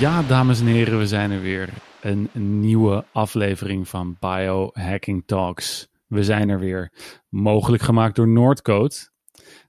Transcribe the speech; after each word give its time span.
Ja, 0.00 0.22
dames 0.22 0.60
en 0.60 0.66
heren, 0.66 0.98
we 0.98 1.06
zijn 1.06 1.30
er 1.30 1.40
weer. 1.40 1.72
Een 2.00 2.30
nieuwe 2.60 3.04
aflevering 3.12 3.88
van 3.88 4.16
Biohacking 4.20 5.22
Talks. 5.26 5.88
We 6.06 6.24
zijn 6.24 6.48
er 6.48 6.58
weer. 6.58 6.92
Mogelijk 7.28 7.82
gemaakt 7.82 8.16
door 8.16 8.28
Noordcode. 8.28 8.94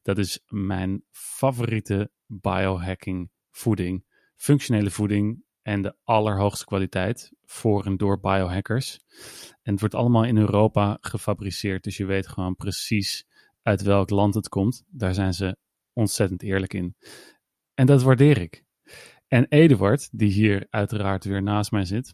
Dat 0.01 0.17
is 0.17 0.39
mijn 0.47 1.03
favoriete 1.11 2.11
biohacking 2.25 3.31
voeding. 3.49 4.05
Functionele 4.35 4.91
voeding 4.91 5.43
en 5.61 5.81
de 5.81 5.95
allerhoogste 6.03 6.65
kwaliteit 6.65 7.31
voor 7.45 7.85
en 7.85 7.97
door 7.97 8.19
biohackers. 8.19 8.99
En 9.61 9.71
het 9.71 9.79
wordt 9.79 9.95
allemaal 9.95 10.23
in 10.23 10.37
Europa 10.37 10.97
gefabriceerd, 11.01 11.83
dus 11.83 11.97
je 11.97 12.05
weet 12.05 12.27
gewoon 12.27 12.55
precies 12.55 13.25
uit 13.61 13.81
welk 13.81 14.09
land 14.09 14.33
het 14.33 14.49
komt. 14.49 14.83
Daar 14.87 15.13
zijn 15.13 15.33
ze 15.33 15.57
ontzettend 15.93 16.43
eerlijk 16.43 16.73
in. 16.73 16.95
En 17.73 17.85
dat 17.85 18.03
waardeer 18.03 18.37
ik. 18.37 18.63
En 19.31 19.45
Eduard, 19.49 20.09
die 20.11 20.31
hier 20.31 20.67
uiteraard 20.69 21.23
weer 21.23 21.43
naast 21.43 21.71
mij 21.71 21.85
zit, 21.85 22.13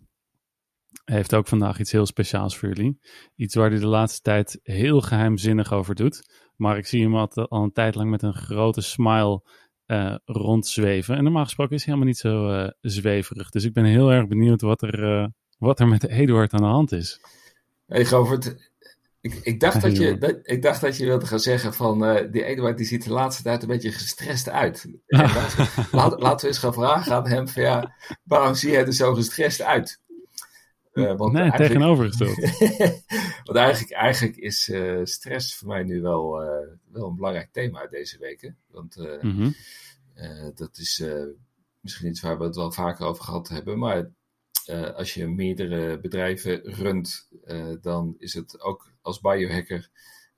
heeft 1.06 1.36
ook 1.36 1.48
vandaag 1.48 1.80
iets 1.80 1.92
heel 1.92 2.06
speciaals 2.06 2.58
voor 2.58 2.70
jullie. 2.70 3.00
Iets 3.36 3.56
waar 3.56 3.70
hij 3.70 3.80
de 3.80 3.88
laatste 3.88 4.22
tijd 4.22 4.60
heel 4.64 5.02
geheimzinnig 5.02 5.74
over 5.74 5.96
doet. 5.96 6.30
Maar 6.56 6.78
ik 6.78 6.86
zie 6.86 7.02
hem 7.04 7.16
al, 7.16 7.30
al 7.34 7.64
een 7.64 7.72
tijd 7.72 7.96
lang 7.96 8.10
met 8.10 8.22
een 8.22 8.34
grote 8.34 8.82
smile 8.82 9.44
uh, 9.88 10.16
rondzweven. 10.26 11.16
En 11.16 11.24
normaal 11.24 11.44
gesproken 11.44 11.76
is 11.76 11.86
hij 11.86 11.94
helemaal 11.94 12.14
niet 12.14 12.22
zo 12.22 12.64
uh, 12.64 12.70
zweverig. 12.82 13.50
Dus 13.50 13.64
ik 13.64 13.74
ben 13.74 13.86
heel 13.86 14.12
erg 14.12 14.28
benieuwd 14.28 14.62
wat 14.62 14.82
er, 14.82 15.04
uh, 15.04 15.28
wat 15.58 15.80
er 15.80 15.88
met 15.88 16.08
Eduard 16.08 16.54
aan 16.54 16.62
de 16.62 16.68
hand 16.68 16.92
is. 16.92 17.22
Hey 17.86 18.06
Govert, 18.06 18.72
ik, 19.22 19.34
ik, 19.34 19.60
dacht 19.60 19.82
dat 19.82 19.98
je, 19.98 20.18
dat, 20.18 20.40
ik 20.44 20.62
dacht 20.62 20.82
dat 20.82 20.98
je 20.98 21.06
wilde 21.06 21.26
gaan 21.26 21.40
zeggen 21.40 21.74
van 21.74 22.04
uh, 22.04 22.32
die 22.32 22.44
Eduard 22.44 22.78
die 22.78 22.86
ziet 22.86 23.04
de 23.04 23.12
laatste 23.12 23.44
tijd 23.44 23.62
een 23.62 23.68
beetje 23.68 23.92
gestrest 23.92 24.50
uit. 24.50 24.86
laat, 25.92 26.22
laten 26.22 26.40
we 26.40 26.48
eens 26.48 26.58
gaan 26.58 26.74
vragen 26.74 27.14
aan 27.14 27.28
hem 27.28 27.48
van 27.48 27.64
ja, 27.64 27.96
waarom 28.24 28.56
zie 28.56 28.72
jij 28.72 28.86
er 28.86 28.94
zo 28.94 29.14
gestrest 29.14 29.62
uit? 29.62 30.02
Uh, 30.94 31.18
want 31.18 31.34
nee, 31.34 31.52
tegenovergesteld. 31.52 32.36
want 33.46 33.58
eigenlijk, 33.58 33.92
eigenlijk 33.92 34.38
is 34.38 34.68
uh, 34.68 35.00
stress 35.04 35.56
voor 35.56 35.68
mij 35.68 35.84
nu 35.84 36.02
wel, 36.02 36.30
wel 36.92 37.08
een 37.08 37.16
belangrijk 37.16 37.50
thema 37.52 37.88
deze 37.88 38.18
weken. 38.18 38.58
Want 38.68 38.96
mm 39.22 39.32
-hmm. 39.32 39.56
dat 40.56 40.78
is 40.78 41.04
misschien 41.82 42.10
iets 42.10 42.22
waar 42.22 42.38
we 42.38 42.44
het 42.44 42.56
wel 42.56 42.72
vaker 42.72 43.06
over 43.06 43.24
gehad 43.24 43.48
hebben. 43.48 43.80
Maar 43.80 44.10
uh, 44.70 44.94
als 44.94 45.14
je 45.14 45.28
meerdere 45.28 46.00
bedrijven 46.00 46.62
runt, 46.64 47.30
uh, 47.46 47.74
dan 47.82 48.16
is 48.18 48.34
het 48.34 48.62
ook 48.62 48.92
als 49.02 49.20
biohacker 49.20 49.90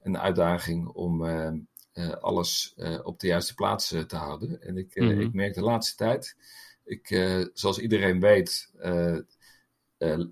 een 0.02 0.18
uitdaging 0.18 0.88
om 0.88 1.24
uh, 1.24 1.52
alles 2.20 2.76
op 3.04 3.20
de 3.20 3.28
juiste 3.28 3.54
plaats 3.54 3.88
te 3.88 4.16
houden. 4.16 4.62
En 4.62 4.78
ik, 4.78 4.96
mm 4.96 5.08
-hmm. 5.08 5.20
ik 5.20 5.34
merk 5.34 5.54
de 5.54 5.62
laatste 5.62 5.96
tijd, 5.96 6.36
ik, 6.84 7.08
zoals 7.54 7.80
iedereen 7.80 8.20
weet, 8.20 8.72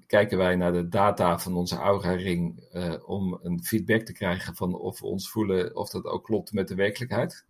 kijken 0.07 0.37
wij 0.37 0.55
naar 0.55 0.73
de 0.73 0.87
data 0.87 1.39
van 1.39 1.55
onze 1.55 1.75
Aura-ring 1.75 2.67
om 3.05 3.39
een 3.43 3.63
feedback 3.63 4.01
te 4.01 4.13
krijgen 4.13 4.55
van 4.55 4.75
of 4.75 4.99
we 4.99 5.05
ons 5.05 5.29
voelen 5.29 5.75
of 5.75 5.89
dat 5.89 6.05
ook 6.05 6.23
klopt 6.23 6.51
met 6.51 6.67
de 6.67 6.75
werkelijkheid. 6.75 7.45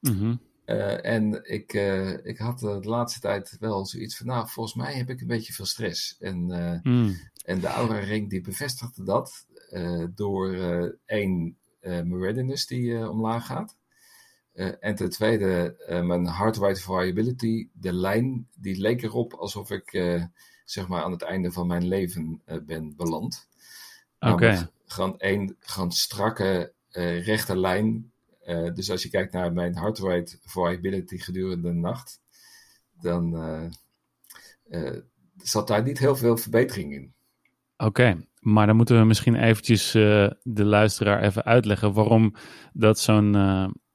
Mm 0.00 0.18
-hmm. 0.18 0.40
Uh, 0.66 1.04
en 1.04 1.40
ik, 1.44 1.72
uh, 1.72 2.24
ik 2.26 2.38
had 2.38 2.58
de 2.58 2.80
laatste 2.82 3.20
tijd 3.20 3.56
wel 3.60 3.86
zoiets 3.86 4.16
van, 4.16 4.26
nou, 4.26 4.48
volgens 4.48 4.74
mij 4.74 4.94
heb 4.94 5.10
ik 5.10 5.20
een 5.20 5.26
beetje 5.26 5.52
veel 5.52 5.66
stress. 5.66 6.16
En, 6.18 6.50
uh, 6.50 6.78
mm. 6.82 7.16
en 7.44 7.60
de 7.60 7.66
Aura 7.66 7.98
Ring 7.98 8.30
die 8.30 8.40
bevestigde 8.40 9.04
dat 9.04 9.46
door 10.14 10.54
één, 11.06 11.56
mijn 11.80 12.18
readiness 12.18 12.66
die 12.66 13.10
omlaag 13.10 13.46
gaat. 13.46 13.76
en 14.80 14.94
ten 14.94 15.10
tweede, 15.10 15.76
mijn 16.04 16.28
heart 16.28 16.56
rate 16.56 16.80
variability, 16.80 17.68
de 17.72 17.92
lijn, 17.92 18.48
die 18.54 18.80
leek 18.80 19.02
erop 19.02 19.32
alsof 19.32 19.70
ik 19.70 19.90
zeg 20.64 20.88
maar 20.88 21.02
aan 21.02 21.12
het 21.12 21.22
einde 21.22 21.52
van 21.52 21.66
mijn 21.66 21.88
leven 21.88 22.42
ben 22.62 22.96
beland. 22.96 23.48
Oké. 24.20 24.32
Okay. 24.32 24.68
Gewoon 24.86 25.18
één, 25.18 25.56
gewoon 25.60 25.92
strakke, 25.92 26.72
rechte 27.24 27.56
lijn 27.56 28.12
uh, 28.46 28.74
dus 28.74 28.90
als 28.90 29.02
je 29.02 29.10
kijkt 29.10 29.32
naar 29.32 29.52
mijn 29.52 29.78
heart 29.78 29.98
rate 29.98 30.38
variability 30.42 31.18
gedurende 31.18 31.68
de 31.68 31.74
nacht, 31.74 32.20
dan 33.00 33.34
uh, 33.34 33.64
uh, 34.68 35.00
zat 35.36 35.68
daar 35.68 35.82
niet 35.82 35.98
heel 35.98 36.16
veel 36.16 36.36
verbetering 36.36 36.92
in. 36.92 37.14
Oké, 37.76 37.84
okay, 37.86 38.28
maar 38.40 38.66
dan 38.66 38.76
moeten 38.76 38.98
we 38.98 39.04
misschien 39.04 39.34
eventjes 39.34 39.90
de 39.90 40.64
luisteraar 40.64 41.22
even 41.22 41.44
uitleggen 41.44 41.92
waarom 41.92 42.34
dat 42.72 42.98
zo'n 42.98 43.34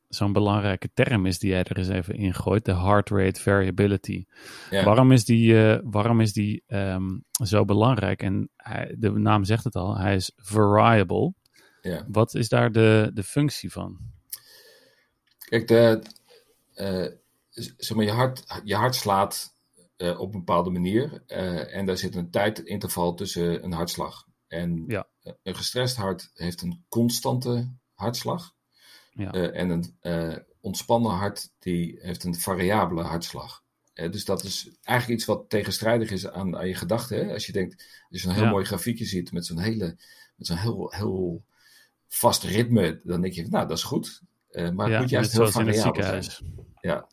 zo'n 0.08 0.34
belangrijke 0.34 0.90
term 0.94 1.26
is 1.26 1.40
die 1.40 1.50
jij 1.50 1.64
er 1.64 1.78
eens 1.78 1.88
even 1.88 2.16
ingooit, 2.16 2.66
de 2.66 2.76
heart 2.76 3.10
rate 3.10 3.42
variability. 3.42 4.26
Ja. 4.70 4.84
Waarom 4.84 5.12
is 5.12 5.26
die, 5.26 5.56
waarom 5.84 6.22
is 6.22 6.34
die 6.34 6.64
um, 6.68 7.24
zo 7.44 7.66
belangrijk? 7.66 8.22
En 8.22 8.50
hij, 8.56 8.96
de 8.98 9.12
naam 9.12 9.44
zegt 9.44 9.64
het 9.64 9.76
al, 9.76 9.98
hij 9.98 10.16
is 10.16 10.32
variable. 10.36 11.34
Ja. 11.82 12.06
Wat 12.08 12.36
is 12.36 12.50
daar 12.50 12.72
de, 12.72 13.12
de 13.14 13.24
functie 13.24 13.72
van? 13.72 13.98
Kijk, 15.52 15.68
de, 15.68 16.02
uh, 16.76 17.08
zeg 17.78 17.98
maar, 17.98 18.06
je, 18.06 18.12
hart, 18.12 18.62
je 18.64 18.76
hart 18.76 18.96
slaat 18.96 19.56
uh, 19.98 20.20
op 20.20 20.34
een 20.34 20.40
bepaalde 20.40 20.70
manier. 20.70 21.24
Uh, 21.28 21.76
en 21.76 21.86
daar 21.86 21.98
zit 21.98 22.16
een 22.16 22.30
tijdinterval 22.30 23.14
tussen 23.14 23.64
een 23.64 23.72
hartslag. 23.72 24.28
En 24.48 24.84
ja. 24.88 25.08
een 25.44 25.56
gestrest 25.56 25.96
hart 25.96 26.32
heeft 26.34 26.62
een 26.62 26.86
constante 26.90 27.72
hartslag. 27.94 28.56
Ja. 29.14 29.32
en 29.32 29.70
een 29.70 30.46
ontspannen 30.62 31.12
hart 31.12 31.52
die 31.60 32.00
heeft 32.02 32.24
een 32.24 32.36
variabele 32.36 33.04
hartslag. 33.04 33.64
dus 33.94 34.26
dat 34.26 34.44
is 34.44 34.70
eigenlijk 34.82 35.20
iets 35.20 35.28
wat 35.28 35.50
tegenstrijdig 35.50 36.12
is 36.12 36.28
aan, 36.28 36.58
aan 36.58 36.68
je 36.68 36.76
gedachten. 36.76 37.32
Als 37.32 37.46
je 37.46 37.52
denkt, 37.52 38.06
als 38.10 38.22
je 38.22 38.28
een 38.28 38.34
heel 38.34 38.44
ja. 38.44 38.50
mooi 38.50 38.66
grafiekje 38.66 39.06
ziet 39.06 39.32
met 39.32 39.46
zo'n 39.46 39.60
hele, 39.60 39.98
met 40.36 40.48
zo'n 40.48 40.58
heel, 40.58 40.92
heel 40.92 41.44
vast 42.08 42.44
ritme, 42.44 43.02
dan 43.04 43.22
denk 43.22 43.34
je, 43.34 43.48
nou, 43.48 43.68
dat 43.68 43.78
is 43.78 43.84
goed. 43.84 44.22
Uh, 44.52 44.70
maar 44.70 44.90
het 44.90 45.00
moet 45.00 45.10
juist 45.10 45.32
heel 45.32 45.48
variabel 45.48 46.04
zijn. 46.04 46.26
Ja. 46.82 47.08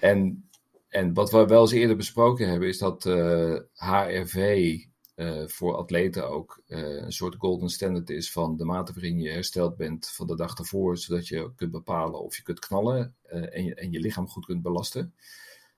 En, 0.00 0.48
en 0.88 1.14
wat 1.14 1.30
we 1.30 1.46
wel 1.46 1.60
eens 1.60 1.72
eerder 1.72 1.96
besproken 1.96 2.48
hebben, 2.48 2.68
is 2.68 2.78
dat 2.78 3.06
eh, 3.06 3.56
HRV 3.74 4.34
uh, 4.34 4.82
eh, 5.14 5.48
voor 5.48 5.76
atleten 5.76 6.28
ook 6.28 6.62
een 6.66 7.12
soort 7.12 7.36
golden 7.38 7.68
standard 7.68 8.10
is 8.10 8.32
van 8.32 8.56
de 8.56 8.64
mate 8.64 8.92
waarin 8.92 9.20
je 9.20 9.30
hersteld 9.30 9.76
bent 9.76 10.10
van 10.10 10.26
de 10.26 10.36
dag 10.36 10.58
ervoor, 10.58 10.98
zodat 10.98 11.28
je 11.28 11.52
kunt 11.56 11.70
bepalen 11.70 12.20
of 12.20 12.36
je 12.36 12.42
kunt 12.42 12.58
knallen 12.58 13.14
en, 13.22 13.64
je, 13.64 13.74
en 13.74 13.90
je 13.90 14.00
lichaam 14.00 14.28
goed 14.28 14.44
kunt 14.44 14.62
belasten. 14.62 15.14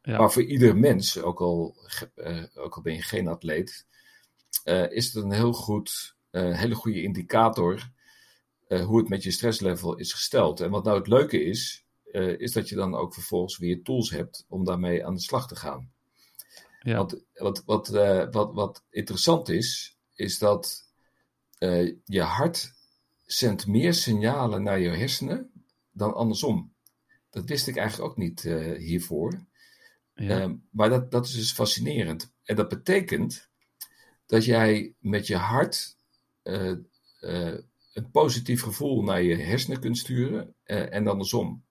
Ja. 0.02 0.18
Maar 0.18 0.32
voor 0.32 0.42
ieder 0.42 0.76
mens, 0.76 1.22
ook 1.22 1.40
al, 1.40 1.76
ook 2.54 2.76
al 2.76 2.82
ben 2.82 2.94
je 2.94 3.02
geen 3.02 3.28
atleet, 3.28 3.86
is 4.88 5.12
het 5.12 5.24
een 5.24 5.32
heel 5.32 5.52
goed, 5.52 6.16
hele 6.30 6.74
goede 6.74 7.02
indicator 7.02 7.92
uh, 8.68 8.84
hoe 8.84 8.98
het 8.98 9.08
met 9.08 9.22
je 9.22 9.30
stresslevel 9.30 9.96
is 9.96 10.12
gesteld. 10.12 10.60
En 10.60 10.70
wat 10.70 10.84
nou 10.84 10.98
het 10.98 11.06
leuke 11.06 11.44
is, 11.44 11.84
uh, 12.04 12.38
is 12.38 12.52
dat 12.52 12.68
je 12.68 12.74
dan 12.74 12.94
ook 12.94 13.14
vervolgens 13.14 13.58
weer 13.58 13.82
tools 13.82 14.10
hebt 14.10 14.44
om 14.48 14.64
daarmee 14.64 15.06
aan 15.06 15.14
de 15.14 15.20
slag 15.20 15.48
te 15.48 15.56
gaan. 15.56 15.92
Ja. 16.80 16.96
Want 16.96 17.24
wat, 17.34 17.62
wat, 17.64 17.94
uh, 17.94 18.26
wat, 18.30 18.54
wat 18.54 18.84
interessant 18.90 19.48
is, 19.48 19.98
is 20.14 20.38
dat 20.38 20.82
je 22.04 22.22
hart 22.22 22.72
zendt 23.22 23.66
meer 23.66 23.94
signalen 23.94 24.62
naar 24.62 24.78
je 24.78 24.88
hersenen 24.88 25.64
dan 25.90 26.14
andersom. 26.14 26.74
Dat 27.30 27.44
wist 27.44 27.66
ik 27.66 27.76
eigenlijk 27.76 28.10
ook 28.10 28.16
niet 28.16 28.40
hiervoor. 28.76 29.46
Ja. 30.14 30.56
maar 30.70 30.88
dat, 30.88 31.10
dat 31.10 31.26
is 31.26 31.32
dus 31.32 31.52
fascinerend. 31.52 32.32
En 32.42 32.56
dat 32.56 32.68
betekent 32.68 33.48
dat 34.26 34.44
jij 34.44 34.94
met 34.98 35.26
je 35.26 35.36
hart 35.36 35.96
een 37.94 38.10
positief 38.10 38.62
gevoel 38.62 39.02
naar 39.02 39.22
je 39.22 39.36
hersenen 39.36 39.80
kunt 39.80 39.98
sturen 39.98 40.54
uh, 40.66 40.94
en 40.94 41.06
andersom. 41.06 41.64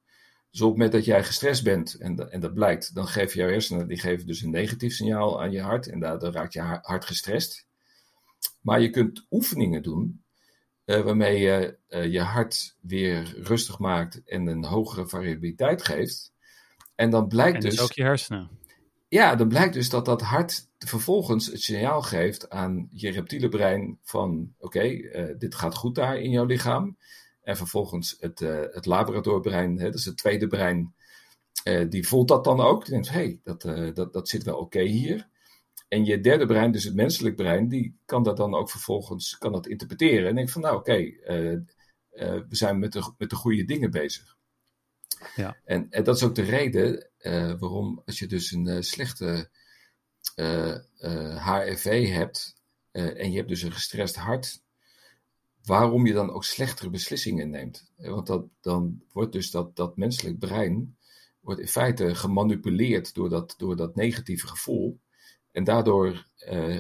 Dus 0.52 0.62
op 0.62 0.68
het 0.68 0.78
moment 0.78 0.92
dat 0.92 1.06
jij 1.06 1.24
gestrest 1.24 1.64
bent 1.64 1.94
en, 1.94 2.32
en 2.32 2.40
dat 2.40 2.54
blijkt, 2.54 2.96
dan 2.96 3.08
geven 3.08 3.40
jouw 3.40 3.50
hersenen 3.50 3.88
die 3.88 4.00
geven 4.00 4.28
dus 4.28 4.42
een 4.42 4.50
negatief 4.50 4.94
signaal 4.94 5.42
aan 5.42 5.52
je 5.52 5.62
hart 5.62 5.88
en 5.88 6.00
daardoor 6.00 6.32
raakt 6.32 6.54
je 6.54 6.62
hart 6.62 7.06
gestrest. 7.06 7.68
Maar 8.62 8.82
je 8.82 8.90
kunt 8.90 9.26
oefeningen 9.30 9.84
doen 9.84 10.24
uh, 10.86 11.02
waarmee 11.02 11.40
je 11.40 11.78
uh, 11.90 12.12
je 12.12 12.22
hart 12.22 12.76
weer 12.80 13.34
rustig 13.38 13.80
maakt 13.80 14.24
en 14.24 14.48
een 14.48 14.66
hogere 14.66 15.08
variabiliteit 15.08 15.84
geeft. 15.84 16.32
En 16.96 17.10
dan 17.10 17.28
blijkt 17.28 17.64
en 17.64 17.70
dus. 17.70 17.80
ook 17.80 17.92
je 17.92 18.04
hersenen. 18.04 18.50
Ja, 19.14 19.36
dan 19.36 19.48
blijkt 19.48 19.74
dus 19.74 19.90
dat 19.90 20.06
dat 20.06 20.22
hart 20.22 20.68
vervolgens 20.78 21.46
het 21.46 21.62
signaal 21.62 22.02
geeft 22.02 22.50
aan 22.50 22.90
je 22.92 23.12
reptiele 23.12 23.50
brein 23.50 24.00
van 24.04 24.54
oké, 24.58 24.84
uh, 24.84 25.36
dit 25.38 25.56
gaat 25.56 25.76
goed 25.76 25.96
daar 25.96 26.18
in 26.18 26.30
jouw 26.30 26.46
lichaam. 26.46 26.98
En 27.42 27.58
vervolgens 27.58 28.16
het, 28.20 28.42
uh, 28.42 28.60
het 28.72 28.86
laboratoriumbrein, 28.86 29.80
hè, 29.80 29.90
dus 29.90 30.06
het 30.06 30.18
tweede 30.18 30.48
brein, 30.48 30.94
uh, 31.68 31.90
die 31.90 32.08
voelt 32.08 32.28
dat 32.28 32.44
dan 32.44 32.62
ook. 32.62 32.86
Die 32.86 32.94
denkt, 32.94 33.10
hé, 33.10 33.16
hey, 33.16 33.40
dat, 33.44 33.62
dat, 33.96 34.14
dat 34.14 34.30
zit 34.30 34.44
wel 34.44 34.58
oké 34.58 34.82
hier. 34.82 35.28
En 35.88 36.06
je 36.06 36.20
derde 36.20 36.46
brein, 36.46 36.72
dus 36.72 36.84
het 36.84 36.96
menselijk 36.96 37.36
brein, 37.36 37.68
die 37.68 37.98
kan 38.06 38.24
dat 38.24 38.38
dan 38.38 38.56
ook 38.56 38.70
vervolgens 38.70 39.38
kan 39.38 39.52
dat 39.52 39.68
interpreteren. 39.68 40.30
En 40.30 40.36
denkt 40.36 40.52
van 40.52 40.62
nou 40.62 40.78
oké, 40.78 40.96
we 42.10 42.46
zijn 42.50 42.80
met 42.80 42.92
de, 42.92 43.14
met 43.18 43.30
de 43.30 43.36
goede 43.36 43.66
dingen 43.66 43.92
bezig. 43.92 44.38
Ja. 45.36 45.58
En, 45.66 45.88
en 45.90 46.04
dat 46.04 46.16
is 46.16 46.24
ook 46.24 46.36
de 46.36 46.42
reden 46.42 47.10
waarom 47.60 48.02
als 48.06 48.20
je 48.20 48.28
dus 48.28 48.52
een 48.52 48.84
slechte 48.84 49.50
HRV 51.36 52.10
hebt 52.10 52.62
en 52.92 53.32
je 53.32 53.38
hebt 53.38 53.50
dus 53.50 53.62
een 53.62 53.72
gestrest 53.72 54.16
hart, 54.16 54.62
waarom 55.64 56.06
je 56.06 56.14
dan 56.14 56.32
ook 56.32 56.44
slechtere 56.44 56.90
beslissingen 56.90 57.50
neemt. 57.50 57.92
Want 57.98 58.28
dat, 58.28 58.46
dan 58.62 59.02
wordt 59.12 59.32
dus 59.32 59.52
dat, 59.52 59.76
dat 59.76 59.98
menselijk 59.98 60.40
brein 60.40 60.98
wordt 61.40 61.62
in 61.62 61.68
feite 61.68 62.16
gemanipuleerd 62.16 63.14
door 63.14 63.30
dat, 63.30 63.54
door 63.58 63.76
dat 63.76 63.96
negatieve 63.96 64.48
gevoel. 64.48 65.00
En 65.52 65.64
daardoor 65.64 66.28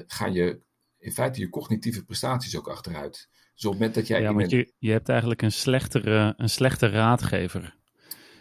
gaan 0.08 0.34
je 0.34 0.62
in 0.98 1.12
feite 1.12 1.40
je 1.40 1.50
cognitieve 1.50 2.06
prestaties 2.06 2.58
ook 2.58 2.68
achteruit. 2.68 3.30
Dus 3.54 3.66
op 3.66 3.72
het 3.72 3.80
moment 3.80 3.96
dat 3.96 4.08
jij. 4.08 4.22
Ja, 4.22 4.34
want 4.34 4.50
je, 4.50 4.74
je 4.78 4.92
hebt 4.92 5.10
eigenlijk 5.10 5.42
een 5.42 5.52
slechtere, 5.52 6.34
een 6.38 6.50
slechte 6.50 6.88
raadgever. 6.88 7.76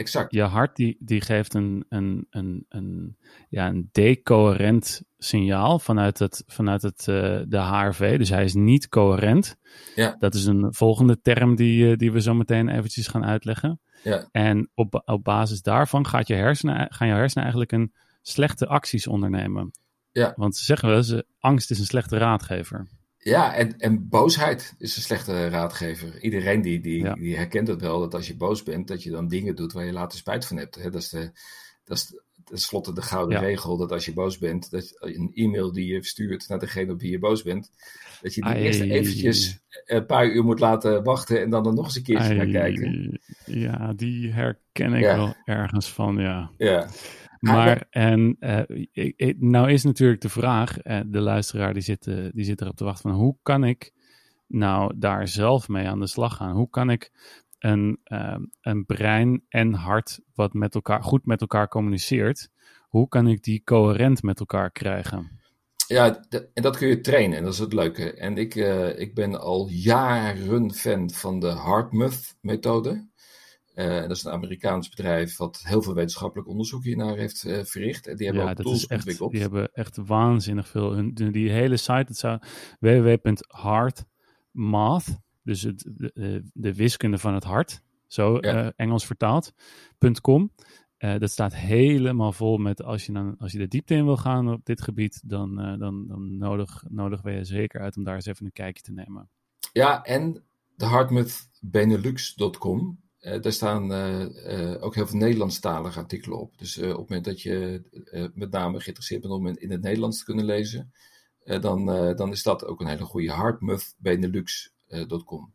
Exact. 0.03 0.33
Je 0.33 0.43
hart 0.43 0.77
die, 0.77 0.97
die 1.01 1.21
geeft 1.21 1.55
een, 1.55 1.85
een, 1.89 2.27
een, 2.31 2.67
een, 2.69 3.17
ja, 3.49 3.69
een 3.69 3.89
decoherent 3.93 5.03
signaal 5.19 5.79
vanuit, 5.79 6.19
het, 6.19 6.45
vanuit 6.47 6.83
het, 6.83 7.07
uh, 7.09 7.41
de 7.49 7.59
HRV. 7.59 8.19
Dus 8.19 8.29
hij 8.29 8.45
is 8.45 8.55
niet 8.55 8.89
coherent. 8.89 9.57
Ja. 9.95 10.17
Dat 10.19 10.35
is 10.35 10.47
een 10.47 10.75
volgende 10.75 11.21
term 11.21 11.57
die, 11.57 11.91
uh, 11.91 11.97
die 11.97 12.13
we 12.13 12.21
zo 12.21 12.35
meteen 12.35 12.69
eventjes 12.69 13.07
gaan 13.07 13.25
uitleggen. 13.25 13.81
Ja. 14.03 14.29
En 14.33 14.71
op, 14.75 15.03
op 15.05 15.25
basis 15.25 15.63
daarvan 15.63 16.07
gaat 16.07 16.29
je 16.29 16.35
hersenen, 16.35 16.93
gaan 16.93 17.09
je 17.09 17.15
hersenen 17.15 17.43
eigenlijk 17.43 17.73
een 17.73 17.93
slechte 18.23 18.67
acties 18.67 19.07
ondernemen. 19.07 19.71
Ja. 20.13 20.33
Want 20.37 20.57
ze 20.57 20.65
zeggen 20.65 20.89
wel 20.89 20.97
eens, 20.97 21.23
angst 21.39 21.71
is 21.71 21.79
een 21.79 21.85
slechte 21.85 22.19
raadgever. 22.19 22.89
Ja, 23.25 23.55
en, 23.55 23.79
en 23.79 24.09
boosheid 24.09 24.75
is 24.79 24.97
een 24.97 25.03
slechte 25.03 25.49
raadgever. 25.49 26.21
Iedereen 26.21 26.63
die, 26.63 26.81
die, 26.81 27.15
die 27.15 27.37
herkent 27.37 27.69
het 27.69 27.81
wel, 27.81 28.01
dat 28.01 28.15
als 28.15 28.27
je 28.27 28.37
boos 28.37 28.63
bent, 28.63 28.89
dat 28.89 29.03
je 29.03 29.11
dan 29.11 29.29
dingen 29.29 29.57
doet 29.57 29.73
waar 29.73 29.85
je 29.85 29.93
later 29.93 30.19
spijt 30.19 30.47
van 30.47 30.57
hebt. 30.57 30.75
Hè? 30.75 30.91
Dat 30.91 31.03
is 31.03 31.09
de, 31.09 31.33
dat 31.85 31.97
is 31.97 32.21
tenslotte 32.45 32.93
de 32.95 33.03
gouden 33.03 33.41
Ja. 33.41 33.45
regel, 33.45 33.77
dat 33.77 33.93
als 33.93 34.05
je 34.05 34.13
boos 34.13 34.39
bent, 34.39 34.71
dat 34.71 34.89
je 34.89 34.97
een 35.17 35.31
e-mail 35.35 35.73
die 35.73 35.87
je 35.93 36.05
stuurt 36.05 36.49
naar 36.49 36.59
degene 36.59 36.93
op 36.93 37.01
wie 37.01 37.11
je 37.11 37.19
boos 37.19 37.43
bent, 37.43 37.71
dat 38.23 38.35
je 38.35 38.41
die 38.41 38.51
Ai. 38.51 38.63
eerst 38.65 38.81
eventjes 38.81 39.61
een 39.85 40.07
paar 40.07 40.27
uur 40.31 40.45
moet 40.45 40.61
laten 40.61 41.03
wachten 41.05 41.41
en 41.41 41.51
dan 41.51 41.67
er 41.67 41.75
nog 41.75 41.85
eens 41.85 41.97
een 41.97 42.03
keertje 42.03 42.35
naar 42.35 42.47
kijken. 42.47 43.21
Ja, 43.47 43.93
die 43.93 44.33
herken 44.33 44.93
ik 44.95 45.03
Ja. 45.03 45.17
wel 45.17 45.35
ergens 45.45 45.93
van, 45.93 46.17
ja. 46.17 46.51
Ja, 46.57 46.89
Maar, 47.41 47.87
en 47.91 48.37
eh, 48.39 48.61
ik- 48.93 49.13
ik- 49.17 49.41
nou 49.41 49.71
is 49.71 49.83
natuurlijk 49.85 50.21
de 50.21 50.29
vraag, 50.29 50.79
eh, 50.79 51.01
de 51.07 51.21
luisteraar 51.21 51.73
die 51.73 51.83
zit, 51.83 52.07
eh, 52.07 52.17
die 52.33 52.45
zit 52.45 52.61
erop 52.61 52.77
te 52.77 52.85
wachten 52.85 53.11
van 53.11 53.19
hoe 53.21 53.37
kan 53.43 53.65
ik 53.65 53.93
nou 54.47 54.93
daar 54.97 55.29
zelf 55.29 55.69
mee 55.69 55.89
aan 55.89 56.01
de 56.01 56.07
slag 56.07 56.37
gaan? 56.37 56.55
Hoe 56.55 56.71
kan 56.71 56.91
ik 56.91 57.11
een, 57.63 58.01
eh, 58.05 58.37
een 58.61 58.87
brein 58.87 59.45
en 59.49 59.73
hart 59.73 60.21
wat 60.35 60.53
met 60.53 60.75
elkaar, 60.75 61.03
goed 61.03 61.27
met 61.27 61.41
elkaar 61.41 61.69
communiceert, 61.69 62.49
hoe 62.89 63.09
kan 63.09 63.29
ik 63.29 63.43
die 63.43 63.63
coherent 63.65 64.23
met 64.23 64.39
elkaar 64.41 64.71
krijgen? 64.71 65.41
Ja, 65.87 66.25
en 66.29 66.63
dat 66.63 66.77
kun 66.77 66.89
je 66.89 67.01
trainen 67.01 67.37
en 67.39 67.45
dat 67.45 67.53
is 67.53 67.59
het 67.59 67.73
leuke. 67.73 68.15
En 68.15 68.37
ik, 68.37 68.55
eh, 68.55 68.99
ik 68.99 69.15
ben 69.15 69.41
al 69.41 69.69
jaren 69.71 70.73
fan 70.73 71.11
van 71.11 71.41
de 71.41 71.53
HeartMath-methode. 71.53 73.11
Eh, 73.75 74.01
dat 74.01 74.11
is 74.11 74.25
een 74.25 74.33
Amerikaans 74.33 74.89
bedrijf 74.89 75.37
wat 75.37 75.61
heel 75.63 75.83
veel 75.83 75.95
wetenschappelijk 75.95 76.49
onderzoek 76.49 76.85
hiernaar 76.85 77.17
heeft 77.17 77.45
eh, 77.45 77.59
verricht. 77.65 78.07
En 78.07 78.17
die 78.17 78.27
hebben 78.27 78.45
Ja, 78.45 78.51
ook 78.51 78.57
dat 78.57 78.67
tools 78.67 78.79
is 78.83 78.87
echt, 78.87 78.99
ontwikkeld. 78.99 79.33
die 79.33 79.41
hebben 79.41 79.71
echt 79.73 79.97
waanzinnig 79.97 80.69
veel. 80.69 80.93
Hun, 80.93 81.15
die, 81.15 81.31
die 81.31 81.51
hele 81.51 81.77
site, 81.77 81.93
het 81.93 82.17
zou 82.17 82.39
www.heartmath, 82.81 85.19
dus 85.43 85.63
het, 85.63 85.91
de, 85.97 86.13
eh, 86.13 86.37
de 86.53 86.75
wiskunde 86.75 87.19
van 87.19 87.35
het 87.35 87.45
hart, 87.45 87.83
zo 88.07 88.35
Ja. 88.35 88.41
eh, 88.41 88.69
Engels 88.77 89.07
vertaald, 89.07 89.53
.com. 90.21 90.53
Eh, 90.97 91.19
dat 91.19 91.31
staat 91.31 91.55
helemaal 91.55 92.33
vol 92.33 92.57
met, 92.57 92.83
als 92.83 93.07
je, 93.07 93.13
dan, 93.13 93.37
als 93.39 93.53
je 93.53 93.59
de 93.59 93.69
diepte 93.69 93.95
in 93.95 94.05
wil 94.05 94.17
gaan 94.17 94.53
op 94.53 94.65
dit 94.65 94.83
gebied, 94.83 95.21
dan, 95.25 95.55
dan, 95.79 96.07
dan 96.07 96.37
nodig, 96.39 96.85
nodigen 96.89 97.25
we 97.25 97.31
je 97.31 97.45
zeker 97.45 97.81
uit 97.81 97.97
om 97.97 98.05
daar 98.05 98.15
eens 98.15 98.27
even 98.27 98.47
een 98.47 98.53
kijkje 98.53 98.83
te 98.83 98.93
nemen. 98.93 99.29
Ja, 99.73 100.03
en 100.03 100.45
de 100.77 100.87
HeartMathBenelux.com. 100.87 103.01
Eh, 103.19 103.41
daar 103.41 103.53
staan 103.53 103.93
ook 104.81 104.95
heel 104.95 105.07
veel 105.07 105.19
Nederlandstalige 105.19 105.99
artikelen 105.99 106.41
op. 106.41 106.59
Dus 106.59 106.79
op 106.79 106.85
het 106.85 106.97
moment 106.97 107.25
dat 107.25 107.43
je 107.43 107.83
met 108.35 108.51
name 108.51 108.81
geïnteresseerd 108.81 109.21
bent 109.21 109.33
om 109.35 109.47
in, 109.47 109.57
in 109.57 109.71
het 109.71 109.83
Nederlands 109.83 110.19
te 110.19 110.25
kunnen 110.25 110.45
lezen, 110.45 110.93
dan, 111.61 111.87
dan 112.17 112.31
is 112.31 112.43
dat 112.43 112.65
ook 112.65 112.81
een 112.81 112.87
hele 112.87 113.05
goede 113.05 113.31
HeartMathBenelux.com. 114.93 115.53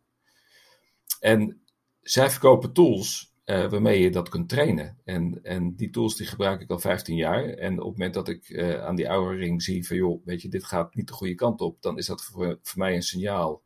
En 1.20 1.62
zij 2.02 2.30
verkopen 2.30 2.74
tools 2.74 3.36
eh, 3.44 3.70
waarmee 3.70 4.02
je 4.02 4.10
dat 4.10 4.30
kunt 4.30 4.50
trainen. 4.50 4.98
En, 5.04 5.40
en 5.44 5.76
die 5.76 5.90
tools 5.90 6.16
die 6.16 6.28
gebruik 6.28 6.62
ik 6.62 6.70
al 6.70 6.80
15 6.80 7.16
jaar. 7.16 7.44
En 7.50 7.72
op 7.80 7.88
het 7.88 7.98
moment 7.98 8.14
dat 8.14 8.28
ik 8.28 8.50
eh, 8.50 8.84
aan 8.84 8.96
die 8.96 9.10
oude 9.10 9.38
ring 9.38 9.64
zie 9.64 9.88
van 9.88 9.98
joh, 9.98 10.26
weet 10.26 10.42
je, 10.42 10.50
dit 10.50 10.64
gaat 10.64 10.96
niet 10.96 11.08
de 11.08 11.14
goede 11.14 11.36
kant 11.36 11.62
op, 11.62 11.82
dan 11.82 11.98
is 11.98 12.06
dat 12.06 12.24
voor, 12.24 12.60
mij 12.76 12.96
een 12.96 13.02
signaal 13.02 13.62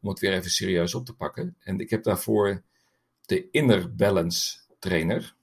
om 0.00 0.08
het 0.08 0.18
weer 0.18 0.32
even 0.32 0.50
serieus 0.50 0.94
op 0.94 1.06
te 1.06 1.14
pakken. 1.14 1.56
En 1.60 1.78
ik 1.78 1.90
heb 1.90 2.02
daarvoor 2.02 2.62
de 3.26 3.50
Inner 3.50 3.94
Balance 3.94 4.58
Trainer. 4.78 5.34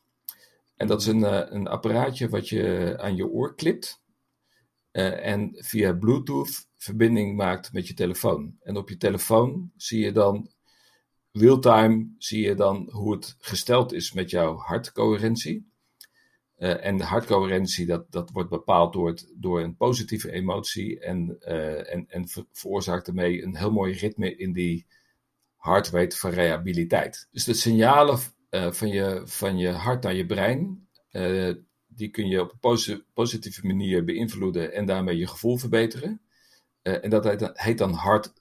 En 0.75 0.88
dat 0.88 1.01
is 1.01 1.07
een, 1.07 1.24
eh, 1.24 1.42
een 1.50 1.68
apparaatje 1.68 2.30
wat 2.30 2.50
je 2.50 2.95
aan 3.00 3.16
je 3.16 3.28
oor 3.28 3.56
klipt. 3.56 4.00
eh, 4.92 5.25
en 5.25 5.51
via 5.56 5.94
Bluetooth 5.94 6.68
verbinding 6.83 7.36
maakt 7.36 7.74
met 7.74 7.88
je 7.88 7.94
telefoon. 7.94 8.56
En 8.63 8.78
op 8.78 8.89
je 8.89 8.98
telefoon 8.98 9.72
zie 9.75 10.00
je 10.00 10.12
dan 10.12 10.51
real-time 11.31 12.16
zie 12.18 12.42
je 12.42 12.56
dan 12.56 12.89
hoe 12.92 13.12
het 13.12 13.36
gesteld 13.39 13.94
is 13.94 14.12
met 14.12 14.30
jouw 14.30 14.56
hartcoherentie. 14.56 15.72
Eh, 16.56 16.86
en 16.86 16.98
de 16.98 17.04
hartcoherentie 17.04 17.86
dat, 17.86 18.12
dat 18.12 18.31
wordt 18.31 18.50
bepaald 18.50 18.94
door, 18.94 19.07
het, 19.07 19.33
door 19.36 19.62
een 19.62 19.75
positieve 19.75 20.31
emotie 20.31 21.00
en, 21.00 21.39
eh, 21.39 21.94
en, 21.94 22.06
en 22.10 22.28
ver- 22.28 22.45
veroorzaakt 22.51 23.06
daarmee 23.06 23.44
een 23.44 23.56
heel 23.56 23.72
mooi 23.72 23.94
ritme 23.94 24.36
in 24.36 24.54
die 24.54 24.86
heart 25.57 25.89
rate 25.89 26.18
variabiliteit. 26.18 27.28
Dus 27.31 27.44
de 27.44 27.54
signalen 27.54 28.19
eh, 28.50 28.72
van, 28.72 28.88
je, 28.89 29.22
van 29.25 29.57
je 29.57 29.69
hart 29.69 30.04
naar 30.04 30.16
je 30.16 30.26
brein, 30.26 30.88
die 31.88 32.09
kun 32.09 32.28
je 32.28 32.42
op 32.42 32.52
een 32.52 32.59
posi- 32.59 33.04
positieve 33.14 33.68
manier 33.68 34.04
beïnvloeden 34.04 34.73
en 34.73 34.85
daarmee 34.85 35.18
je 35.18 35.28
gevoel 35.28 35.57
verbeteren. 35.57 36.21
Eh, 36.81 37.04
en 37.04 37.09
dat 37.09 37.23
heet, 37.23 37.40
dan- 37.40 37.54
heet 37.54 37.78
dan 37.78 37.94
hart 37.94 38.33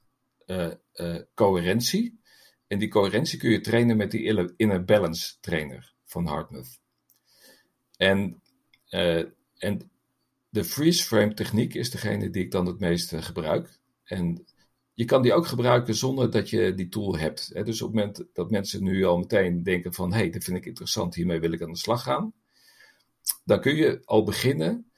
eh, 0.47 0.71
eh, 0.93 1.23
coherentie. 1.35 2.21
En 2.67 2.79
die 2.79 2.89
coherentie 2.89 3.39
kun 3.39 3.51
je 3.51 3.61
trainen 3.61 3.97
met 3.97 4.11
die 4.11 4.53
inner- 4.57 4.85
balance 4.85 5.41
trainer 5.41 5.95
van 6.05 6.27
HeartMath. 6.27 6.79
En, 7.97 8.43
en 9.59 9.91
de 10.49 10.65
freeze 10.65 11.05
frame 11.05 11.35
techniek 11.35 11.75
is 11.75 11.91
degene 11.91 12.31
die 12.31 12.45
ik 12.45 12.51
dan 12.51 12.67
het 12.67 12.79
meeste 12.79 13.23
gebruik. 13.23 13.79
En 14.05 14.45
je 14.95 15.05
kan 15.05 15.23
die 15.23 15.33
ook 15.33 15.47
gebruiken 15.47 15.95
zonder 15.95 16.31
dat 16.31 16.51
je 16.51 16.75
die 16.75 16.89
tool 16.89 17.19
hebt. 17.19 17.51
Hè. 17.53 17.65
Dus 17.65 17.83
op 17.83 17.95
het 17.95 17.97
moment 17.97 18.35
dat 18.35 18.51
mensen 18.51 18.83
nu 18.83 19.05
al 19.05 19.19
meteen 19.19 19.63
denken 19.63 19.93
van... 19.95 20.13
hé, 20.13 20.19
hey, 20.19 20.31
dit 20.31 20.45
vind 20.45 20.57
ik 20.57 20.67
interessant, 20.67 21.15
hiermee 21.15 21.41
wil 21.41 21.53
ik 21.53 21.63
aan 21.63 21.73
de 21.73 21.79
slag 21.79 22.03
gaan. 22.03 22.35
Dan 23.45 23.61
kun 23.61 23.77
je 23.77 24.03
al 24.05 24.25
beginnen 24.25 24.91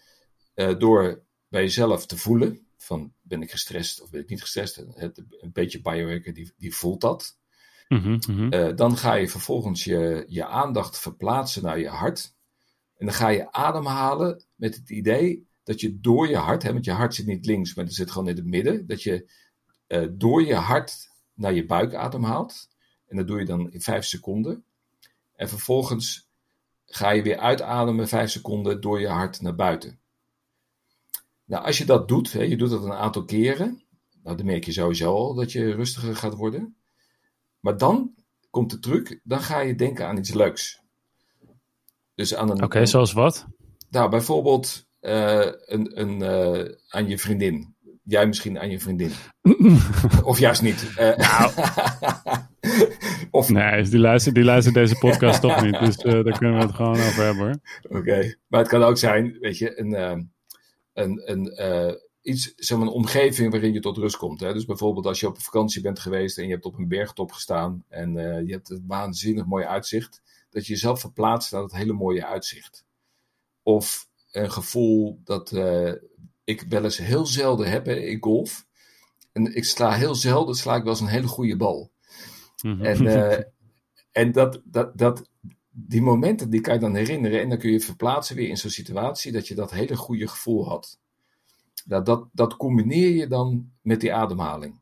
door 0.54 1.22
bij 1.48 1.62
jezelf 1.62 2.06
te 2.06 2.16
voelen... 2.16 2.66
van 2.82 3.12
ben 3.20 3.42
ik 3.42 3.50
gestrest 3.50 4.02
of 4.02 4.10
ben 4.10 4.20
ik 4.20 4.28
niet 4.28 4.40
gestrest. 4.40 4.76
Het, 4.94 5.22
een 5.40 5.52
beetje 5.52 5.80
biohacker 5.80 6.34
die, 6.34 6.52
die 6.56 6.74
voelt 6.74 7.00
dat. 7.00 7.38
Mhm, 7.88 8.18
mhm. 8.28 8.48
Eh, 8.48 8.76
dan 8.76 8.96
ga 8.96 9.14
je 9.14 9.28
vervolgens 9.28 9.84
je, 9.84 10.24
je 10.28 10.46
aandacht 10.46 10.98
verplaatsen 10.98 11.62
naar 11.62 11.78
je 11.78 11.88
hart. 11.88 12.34
En 12.96 13.06
dan 13.06 13.14
ga 13.14 13.28
je 13.28 13.52
ademhalen 13.52 14.44
met 14.54 14.74
het 14.74 14.90
idee 14.90 15.46
dat 15.62 15.80
je 15.80 16.00
door 16.00 16.28
je 16.28 16.36
hart, 16.36 16.62
hè, 16.62 16.72
want 16.72 16.84
je 16.84 16.90
hart 16.90 17.14
zit 17.14 17.26
niet 17.26 17.46
links, 17.46 17.74
maar 17.74 17.84
het 17.84 17.94
zit 17.94 18.10
gewoon 18.10 18.28
in 18.28 18.36
het 18.36 18.46
midden, 18.46 18.86
dat 18.86 19.02
je 19.02 19.30
eh, 19.86 20.06
door 20.10 20.44
je 20.44 20.54
hart 20.54 21.10
naar 21.34 21.52
je 21.52 21.66
buik 21.66 21.94
ademhaalt. 21.94 22.68
En 23.06 23.16
dat 23.16 23.26
doe 23.26 23.38
je 23.38 23.44
dan 23.44 23.72
in 23.72 23.80
vijf 23.80 24.04
seconden. 24.04 24.64
En 25.34 25.48
vervolgens 25.48 26.28
ga 26.86 27.10
je 27.10 27.22
weer 27.22 27.38
uitademen 27.38 28.08
vijf 28.08 28.30
seconden 28.30 28.80
door 28.80 29.00
je 29.00 29.08
hart 29.08 29.40
naar 29.40 29.54
buiten. 29.54 30.00
Nou, 31.52 31.64
als 31.64 31.78
je 31.78 31.84
dat 31.84 32.08
doet, 32.08 32.32
hè, 32.32 32.42
je 32.42 32.56
doet 32.56 32.70
dat 32.70 32.84
een 32.84 32.92
aantal 32.92 33.24
keren, 33.24 33.82
nou, 34.22 34.36
dan 34.36 34.46
merk 34.46 34.64
je 34.64 34.72
sowieso 34.72 35.14
al 35.14 35.34
dat 35.34 35.52
je 35.52 35.74
rustiger 35.74 36.16
gaat 36.16 36.34
worden. 36.34 36.76
Maar 37.60 37.76
dan 37.76 38.14
komt 38.50 38.70
de 38.70 38.78
truc, 38.78 39.20
dan 39.24 39.40
ga 39.40 39.60
je 39.60 39.74
denken 39.74 40.06
aan 40.06 40.16
iets 40.16 40.34
leuks. 40.34 40.82
Dus 42.14 42.34
aan 42.34 42.50
een. 42.50 42.62
Oké, 42.62 42.86
zoals 42.86 43.12
wat? 43.12 43.46
Nou, 43.90 44.10
bijvoorbeeld 44.10 44.86
eh, 45.00 45.46
een, 45.64 46.00
een, 46.00 46.22
eh, 46.22 46.74
aan 46.88 47.08
je 47.08 47.18
vriendin. 47.18 47.74
Jij 48.02 48.26
misschien 48.26 48.58
aan 48.58 48.70
je 48.70 48.80
vriendin. 48.80 49.12
of 50.24 50.38
juist 50.38 50.62
niet. 50.62 50.92
Eh, 50.96 51.48
of, 53.30 53.48
Nee, 53.48 53.82
die 53.82 53.98
luistert, 53.98 54.34
die 54.34 54.44
luistert 54.44 54.74
deze 54.74 54.98
podcast 54.98 55.40
toch 55.40 55.62
niet. 55.62 55.78
Dus 55.78 55.96
daar 55.96 56.38
kunnen 56.38 56.58
we 56.58 56.66
het 56.66 56.74
gewoon 56.74 57.00
over 57.00 57.24
hebben 57.24 57.44
hoor. 57.44 57.58
Oké, 57.98 58.34
maar 58.46 58.60
het 58.60 58.68
kan 58.68 58.82
ook 58.82 58.98
zijn, 58.98 59.36
weet 59.40 59.58
je, 59.58 59.80
een, 59.80 60.31
een, 60.92 61.30
een, 61.30 61.50
eh, 61.50 61.94
iets, 62.22 62.52
zeg 62.56 62.78
maar 62.78 62.86
een 62.86 62.92
omgeving 62.92 63.50
waarin 63.50 63.72
je 63.72 63.80
tot 63.80 63.96
rust 63.96 64.16
komt. 64.16 64.40
Hè? 64.40 64.52
Dus 64.52 64.64
bijvoorbeeld 64.64 65.06
als 65.06 65.20
je 65.20 65.26
op 65.26 65.38
vakantie 65.38 65.82
bent 65.82 65.98
geweest 65.98 66.38
en 66.38 66.44
je 66.44 66.50
hebt 66.50 66.64
op 66.64 66.78
een 66.78 66.88
bergtop 66.88 67.32
gestaan 67.32 67.84
en 67.88 68.16
eh, 68.16 68.46
je 68.46 68.52
hebt 68.52 68.70
een 68.70 68.84
waanzinnig 68.86 69.46
mooi 69.46 69.64
uitzicht, 69.64 70.22
dat 70.50 70.66
je 70.66 70.72
jezelf 70.72 71.00
verplaatst 71.00 71.52
naar 71.52 71.60
dat 71.60 71.72
hele 71.72 71.92
mooie 71.92 72.26
uitzicht. 72.26 72.84
Of 73.62 74.08
een 74.30 74.50
gevoel 74.50 75.20
dat, 75.24 75.52
eh, 75.52 75.92
ik 76.44 76.64
wel 76.68 76.84
eens 76.84 76.96
heel 76.96 77.26
zelden 77.26 77.70
heb 77.70 77.88
in 77.88 78.22
golf. 78.22 78.66
En 79.32 79.54
ik 79.54 79.64
sla 79.64 79.92
heel 79.92 80.14
zelden, 80.14 80.54
sla 80.54 80.76
ik 80.76 80.82
wel 80.82 80.92
eens 80.92 81.00
een 81.00 81.06
hele 81.06 81.26
goede 81.26 81.56
bal. 81.56 81.90
Mhm. 82.62 82.84
En, 82.84 83.06
en 84.22 84.32
dat, 84.32 84.60
dat, 84.64 84.98
dat, 84.98 85.30
die 85.72 86.02
momenten 86.02 86.50
die 86.50 86.60
kan 86.60 86.74
je 86.74 86.80
dan 86.80 86.94
herinneren 86.94 87.40
en 87.40 87.48
dan 87.48 87.58
kun 87.58 87.70
je 87.70 87.80
verplaatsen 87.80 88.36
weer 88.36 88.48
in 88.48 88.56
zo'n 88.56 88.70
situatie 88.70 89.32
dat 89.32 89.48
je 89.48 89.54
dat 89.54 89.70
hele 89.70 89.96
goede 89.96 90.28
gevoel 90.28 90.68
had. 90.68 91.00
Dat, 91.84 92.06
dat, 92.06 92.28
dat 92.32 92.56
combineer 92.56 93.10
je 93.10 93.26
dan 93.26 93.72
met 93.82 94.00
die 94.00 94.14
ademhaling. 94.14 94.80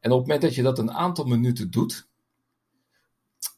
En 0.00 0.10
op 0.10 0.18
het 0.18 0.26
moment 0.26 0.42
dat 0.42 0.54
je 0.54 0.62
dat 0.62 0.78
een 0.78 0.92
aantal 0.92 1.24
minuten 1.24 1.70
doet, 1.70 2.08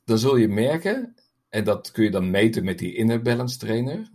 dan 0.04 0.18
zul 0.18 0.36
je 0.36 0.48
merken, 0.48 1.14
en 1.48 1.64
dat 1.64 1.90
kun 1.90 2.04
je 2.04 2.10
dan 2.10 2.30
meten 2.30 2.64
met 2.64 2.78
die 2.78 2.94
inner 2.94 3.22
balance 3.22 3.58
trainer. 3.58 4.10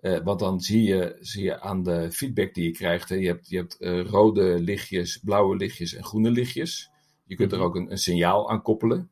Uh, 0.00 0.18
want 0.24 0.38
dan 0.38 0.60
zie 0.60 0.82
je, 0.82 1.16
zie 1.20 1.44
je 1.44 1.60
aan 1.60 1.82
de 1.82 2.12
feedback 2.12 2.54
die 2.54 2.64
je 2.64 2.70
krijgt. 2.70 3.08
Hè, 3.08 3.14
je 3.14 3.26
hebt, 3.26 3.48
je 3.48 3.56
hebt 3.56 3.76
uh, 3.80 4.04
rode 4.04 4.60
lichtjes, 4.60 5.18
blauwe 5.18 5.56
lichtjes 5.56 5.94
en 5.94 6.04
groene 6.04 6.30
lichtjes. 6.30 6.90
Je 7.24 7.36
kunt 7.36 7.52
er 7.52 7.58
mhm. 7.58 7.66
ook 7.66 7.76
een, 7.76 7.90
een 7.90 7.98
signaal 7.98 8.50
aan 8.50 8.62
koppelen. 8.62 9.10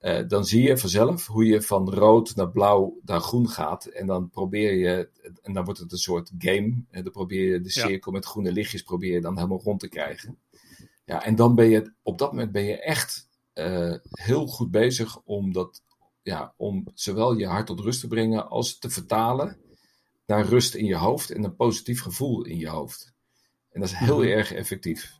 Uh, 0.00 0.28
dan 0.28 0.44
zie 0.44 0.62
je 0.62 0.78
vanzelf 0.78 1.26
hoe 1.26 1.44
je 1.44 1.62
van 1.62 1.90
rood 1.90 2.36
naar 2.36 2.50
blauw 2.50 2.98
naar 3.04 3.20
groen 3.20 3.48
gaat. 3.48 3.84
En 3.84 4.06
dan 4.06 4.30
probeer 4.30 4.74
je, 4.74 5.08
en 5.42 5.52
dan 5.52 5.64
wordt 5.64 5.80
het 5.80 5.92
een 5.92 5.98
soort 5.98 6.30
game. 6.38 6.84
En 6.90 7.02
dan 7.02 7.12
probeer 7.12 7.52
je 7.52 7.60
de 7.60 7.70
cirkel 7.70 8.12
met 8.12 8.24
groene 8.24 8.52
lichtjes 8.52 8.82
probeer 8.82 9.12
je 9.12 9.20
dan 9.20 9.36
helemaal 9.36 9.60
rond 9.62 9.80
te 9.80 9.88
krijgen. 9.88 10.38
Ja, 11.04 11.24
en 11.24 11.34
dan 11.34 11.54
ben 11.54 11.68
je, 11.68 11.92
op 12.02 12.18
dat 12.18 12.32
moment 12.32 12.52
ben 12.52 12.64
je 12.64 12.80
echt 12.80 13.28
uh, 13.54 13.94
heel 14.10 14.46
goed 14.46 14.70
bezig 14.70 15.20
om 15.24 15.52
dat, 15.52 15.82
ja, 16.22 16.54
om 16.56 16.86
zowel 16.94 17.36
je 17.36 17.46
hart 17.46 17.66
tot 17.66 17.80
rust 17.80 18.00
te 18.00 18.08
brengen 18.08 18.48
als 18.48 18.78
te 18.78 18.90
vertalen 18.90 19.58
naar 20.26 20.46
rust 20.46 20.74
in 20.74 20.84
je 20.84 20.96
hoofd 20.96 21.30
en 21.30 21.44
een 21.44 21.56
positief 21.56 22.02
gevoel 22.02 22.44
in 22.44 22.58
je 22.58 22.68
hoofd. 22.68 23.12
En 23.70 23.80
dat 23.80 23.90
is 23.90 23.96
heel 23.96 24.18
mhm. 24.18 24.28
erg 24.28 24.52
effectief. 24.52 25.19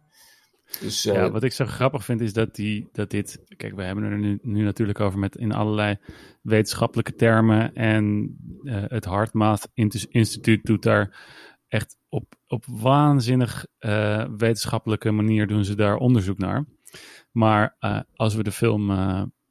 Dus, 0.80 1.02
ja, 1.02 1.14
eh, 1.14 1.30
wat 1.30 1.42
ik 1.42 1.52
zo 1.52 1.64
grappig 1.64 2.04
vind 2.04 2.20
is 2.20 2.32
dat, 2.32 2.54
die, 2.54 2.88
dat 2.92 3.10
dit. 3.10 3.42
Kijk, 3.56 3.74
we 3.74 3.82
hebben 3.82 4.04
er 4.04 4.18
nu, 4.18 4.38
nu 4.42 4.62
natuurlijk 4.62 5.00
over 5.00 5.18
met 5.18 5.36
in 5.36 5.52
allerlei 5.52 5.96
wetenschappelijke 6.42 7.14
termen. 7.14 7.74
En 7.74 8.36
uh, 8.62 8.82
het 8.86 9.04
HeartMath 9.04 9.68
Instituut 10.08 10.64
doet 10.64 10.82
daar 10.82 11.18
echt 11.68 11.96
op, 12.08 12.34
op 12.46 12.64
waanzinnig 12.66 13.66
uh, 13.80 14.24
wetenschappelijke 14.36 15.10
manier 15.10 15.46
doen 15.46 15.64
ze 15.64 15.74
daar 15.74 15.96
onderzoek 15.96 16.38
naar. 16.38 16.64
Maar 17.32 17.76
als 18.14 18.34
we 18.34 18.42
de 18.42 18.52
film 18.52 18.86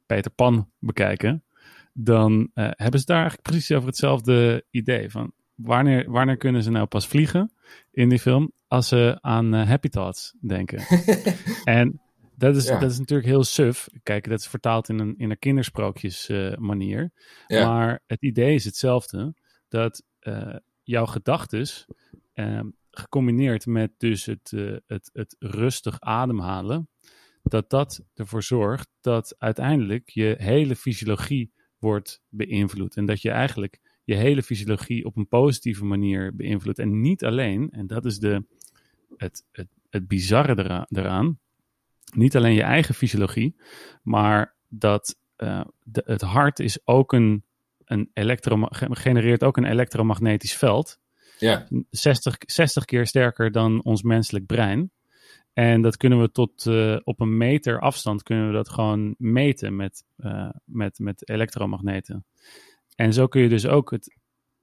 Peter 0.06 0.30
Pan 0.30 0.70
bekijken, 0.78 1.44
dan 1.92 2.50
hebben 2.54 3.00
ze 3.00 3.06
daar 3.06 3.20
eigenlijk 3.20 3.48
precies 3.48 3.72
over 3.72 3.88
hetzelfde 3.88 4.64
idee. 4.70 5.10
Van 5.10 5.32
wanneer, 5.62 6.10
wanneer 6.10 6.36
kunnen 6.36 6.62
ze 6.62 6.70
nou 6.70 6.86
pas 6.86 7.06
vliegen 7.06 7.52
in 7.90 8.08
die 8.08 8.18
film? 8.18 8.52
Als 8.68 8.88
ze 8.88 9.18
aan 9.20 9.54
uh, 9.54 9.66
Happy 9.68 9.88
Thoughts 9.88 10.34
denken. 10.40 10.78
en 11.64 12.00
dat 12.36 12.56
is, 12.56 12.66
dat 12.66 12.90
is 12.90 12.98
natuurlijk 12.98 13.28
heel 13.28 13.44
suf. 13.44 13.88
Kijk, 14.02 14.28
dat 14.28 14.38
is 14.38 14.46
vertaald 14.46 14.88
in 14.88 14.98
een, 14.98 15.14
in 15.16 15.30
een 15.30 15.38
kindersprookjes 15.38 16.28
uh, 16.28 16.56
manier. 16.56 17.12
Maar 17.48 18.02
het 18.06 18.22
idee 18.22 18.54
is 18.54 18.64
hetzelfde. 18.64 19.34
Dat 19.68 20.02
uh, 20.20 20.56
jouw 20.82 21.06
gedachtes, 21.06 21.86
ehm, 22.32 22.66
gecombineerd 22.90 23.66
met 23.66 23.92
dus 23.98 24.24
het, 24.24 24.52
het, 24.86 25.10
het 25.12 25.36
rustig 25.38 26.00
ademhalen, 26.00 26.88
dat 27.42 27.70
dat 27.70 28.02
ervoor 28.14 28.42
zorgt 28.42 28.88
dat 29.00 29.34
uiteindelijk 29.38 30.08
je 30.08 30.34
hele 30.38 30.76
fysiologie 30.76 31.52
wordt 31.78 32.22
beïnvloed. 32.28 32.96
En 32.96 33.06
dat 33.06 33.22
je 33.22 33.30
eigenlijk 33.30 33.80
je 34.10 34.16
hele 34.16 34.42
fysiologie 34.42 35.04
op 35.04 35.16
een 35.16 35.28
positieve 35.28 35.84
manier 35.84 36.36
beïnvloedt. 36.36 36.78
En 36.78 37.00
niet 37.00 37.24
alleen, 37.24 37.70
en 37.70 37.86
dat 37.86 38.04
is 38.04 38.18
de, 38.18 38.44
het, 39.16 39.44
het, 39.52 39.68
het 39.90 40.08
bizarre 40.08 40.86
eraan, 40.88 41.38
niet 42.14 42.36
alleen 42.36 42.54
je 42.54 42.62
eigen 42.62 42.94
fysiologie, 42.94 43.56
maar 44.02 44.54
dat 44.68 45.16
uh, 45.36 45.64
de, 45.82 46.02
het 46.06 46.20
hart 46.20 46.58
is 46.58 46.78
ook 46.84 47.12
een, 47.12 47.44
een 47.84 48.10
elektro, 48.12 48.66
genereert 48.90 49.44
ook 49.44 49.56
een 49.56 49.64
elektromagnetisch 49.64 50.56
veld. 50.56 50.98
Ja. 51.38 51.68
60, 51.90 52.36
60 52.38 52.84
keer 52.84 53.06
sterker 53.06 53.52
dan 53.52 53.84
ons 53.84 54.02
menselijk 54.02 54.46
brein. 54.46 54.90
En 55.52 55.82
dat 55.82 55.96
kunnen 55.96 56.20
we 56.20 56.30
tot 56.30 56.64
uh, 56.64 56.96
op 57.04 57.20
een 57.20 57.36
meter 57.36 57.80
afstand 57.80 58.22
kunnen 58.22 58.46
we 58.46 58.52
dat 58.52 58.68
gewoon 58.68 59.14
meten 59.18 59.76
met, 59.76 60.04
uh, 60.18 60.50
met, 60.64 60.98
met 60.98 61.28
elektromagneten. 61.28 62.24
En 63.00 63.12
zo 63.12 63.26
kun 63.26 63.42
je 63.42 63.48
dus 63.48 63.66
ook 63.66 63.90
het, 63.90 64.16